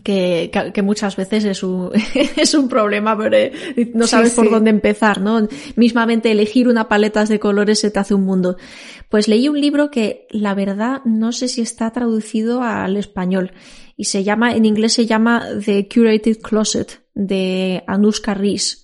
[0.03, 1.91] que, que, muchas veces es un,
[2.37, 5.47] es un problema, pero eh, no sabes por dónde empezar, ¿no?
[5.75, 8.57] Mismamente elegir una paleta de colores se te hace un mundo.
[9.09, 13.51] Pues leí un libro que la verdad no sé si está traducido al español
[13.95, 18.82] y se llama, en inglés se llama The Curated Closet de Anushka Rees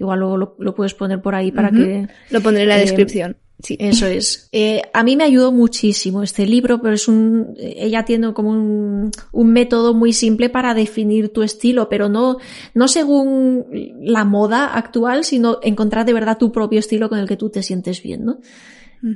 [0.00, 2.08] Igual luego lo, puedes poner por ahí para que...
[2.30, 3.36] Lo pondré en la eh, descripción.
[3.62, 4.48] Sí, eso es.
[4.52, 9.10] Eh, a mí me ayudó muchísimo este libro, pero es un, ella tiene como un,
[9.32, 12.38] un, método muy simple para definir tu estilo, pero no,
[12.72, 13.66] no según
[14.00, 17.62] la moda actual, sino encontrar de verdad tu propio estilo con el que tú te
[17.62, 18.38] sientes bien, ¿no?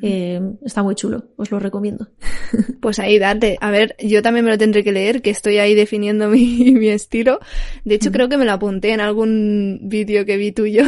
[0.02, 2.08] Eh, está muy chulo, os lo recomiendo.
[2.80, 3.56] Pues ahí date.
[3.60, 6.88] A ver, yo también me lo tendré que leer, que estoy ahí definiendo mi, mi
[6.88, 7.40] estilo.
[7.84, 10.84] De hecho, creo que me lo apunté en algún vídeo que vi tuyo.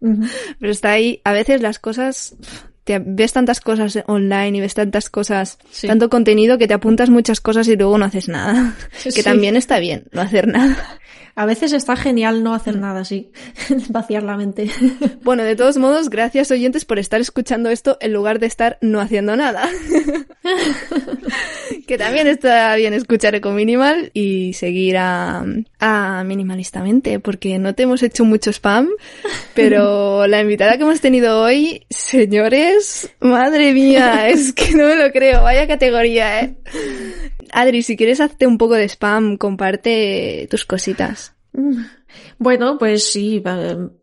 [0.00, 1.20] Pero está ahí.
[1.24, 2.36] A veces las cosas
[2.84, 7.38] te ves tantas cosas online y ves tantas cosas, tanto contenido que te apuntas muchas
[7.42, 8.74] cosas y luego no haces nada.
[9.14, 10.98] que también está bien no hacer nada.
[11.38, 13.30] A veces está genial no hacer nada así,
[13.90, 14.68] vaciar la mente.
[15.22, 18.98] Bueno, de todos modos, gracias oyentes por estar escuchando esto en lugar de estar no
[18.98, 19.68] haciendo nada.
[21.86, 25.44] que también está bien escuchar Eco Minimal y seguir a,
[25.78, 28.88] a Minimalistamente, porque no te hemos hecho mucho spam,
[29.54, 35.12] pero la invitada que hemos tenido hoy, señores, madre mía, es que no me lo
[35.12, 36.56] creo, vaya categoría, eh.
[37.52, 41.34] Adri, si quieres hazte un poco de spam, comparte tus cositas.
[42.38, 43.42] Bueno, pues sí,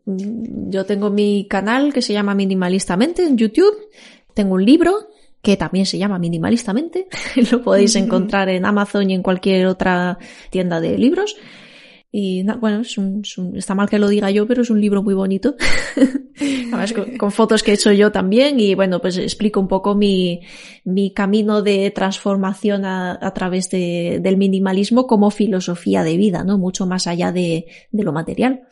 [0.04, 3.74] yo tengo mi canal que se llama Minimalistamente en YouTube,
[4.34, 5.08] tengo un libro
[5.42, 7.08] que también se llama Minimalistamente,
[7.50, 10.18] lo podéis encontrar en Amazon y en cualquier otra
[10.50, 11.36] tienda de libros.
[12.10, 13.22] Y bueno, es un,
[13.54, 15.56] está mal que lo diga yo, pero es un libro muy bonito.
[16.40, 18.58] Además, con, fotos que he hecho yo también.
[18.60, 20.40] Y bueno, pues explico un poco mi,
[20.84, 26.58] mi camino de transformación a, a través de, del minimalismo como filosofía de vida, ¿no?
[26.58, 28.68] Mucho más allá de, de lo material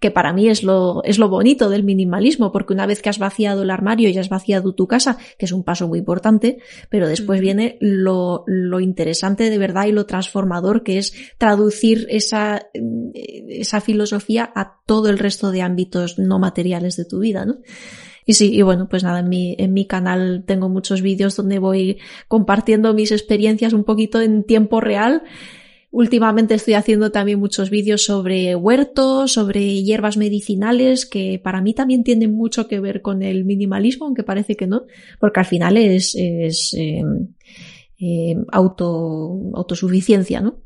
[0.00, 3.18] que para mí es lo, es lo bonito del minimalismo, porque una vez que has
[3.18, 7.08] vaciado el armario y has vaciado tu casa, que es un paso muy importante, pero
[7.08, 13.80] después viene lo, lo interesante de verdad y lo transformador que es traducir esa, esa
[13.80, 17.58] filosofía a todo el resto de ámbitos no materiales de tu vida, ¿no?
[18.24, 21.58] Y sí, y bueno, pues nada, en mi, en mi canal tengo muchos vídeos donde
[21.58, 21.96] voy
[22.28, 25.22] compartiendo mis experiencias un poquito en tiempo real
[25.90, 32.04] Últimamente estoy haciendo también muchos vídeos sobre huertos, sobre hierbas medicinales, que para mí también
[32.04, 34.82] tienen mucho que ver con el minimalismo, aunque parece que no,
[35.18, 37.02] porque al final es, es eh,
[38.00, 40.60] eh, auto, autosuficiencia, ¿no?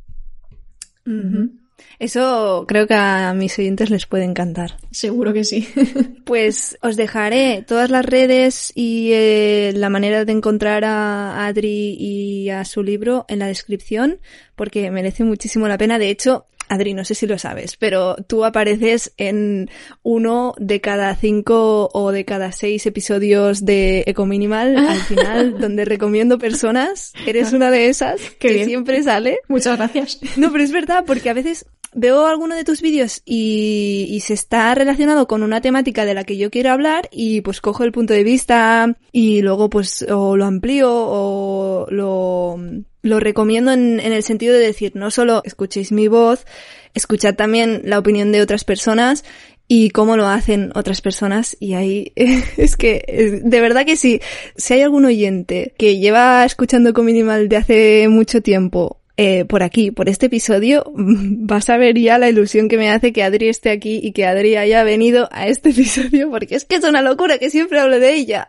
[1.99, 4.77] Eso creo que a mis oyentes les puede encantar.
[4.91, 5.69] Seguro que sí.
[6.25, 12.51] pues os dejaré todas las redes y eh, la manera de encontrar a Adri y
[12.51, 14.19] a su libro en la descripción
[14.57, 15.99] porque merece muchísimo la pena.
[15.99, 19.69] De hecho, Adri, no sé si lo sabes, pero tú apareces en
[20.03, 26.39] uno de cada cinco o de cada seis episodios de Ecominimal al final, donde recomiendo
[26.39, 27.13] personas.
[27.27, 29.41] Eres una de esas que siempre sale.
[29.49, 30.19] Muchas gracias.
[30.37, 34.33] No, pero es verdad, porque a veces veo alguno de tus vídeos y, y, se
[34.33, 37.93] está relacionado con una temática de la que yo quiero hablar y pues cojo el
[37.93, 42.57] punto de vista y luego pues o lo amplío o lo
[43.03, 46.47] lo recomiendo en, en, el sentido de decir, no solo escuchéis mi voz,
[46.95, 49.25] escuchad también la opinión de otras personas
[49.69, 52.13] y cómo lo hacen otras personas y ahí
[52.57, 54.21] es que de verdad que sí,
[54.57, 59.63] si hay algún oyente que lleva escuchando con minimal de hace mucho tiempo eh, por
[59.63, 63.49] aquí, por este episodio, vas a ver ya la ilusión que me hace que Adri
[63.49, 67.03] esté aquí y que Adri haya venido a este episodio, porque es que es una
[67.03, 68.47] locura que siempre hablo de ella.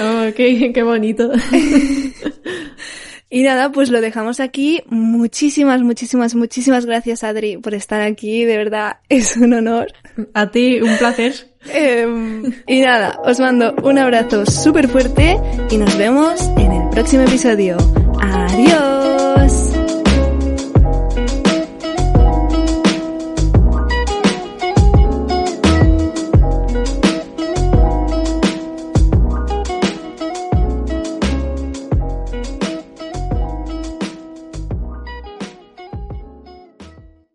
[0.00, 1.30] Oh, qué, qué bonito.
[3.34, 4.84] Y nada, pues lo dejamos aquí.
[4.90, 8.44] Muchísimas, muchísimas, muchísimas gracias, Adri, por estar aquí.
[8.44, 9.88] De verdad, es un honor.
[10.34, 11.34] A ti, un placer.
[11.72, 15.36] Em, y nada, os mando un abrazo súper fuerte
[15.68, 17.76] y nos vemos en el próximo episodio.
[18.22, 18.93] Adiós.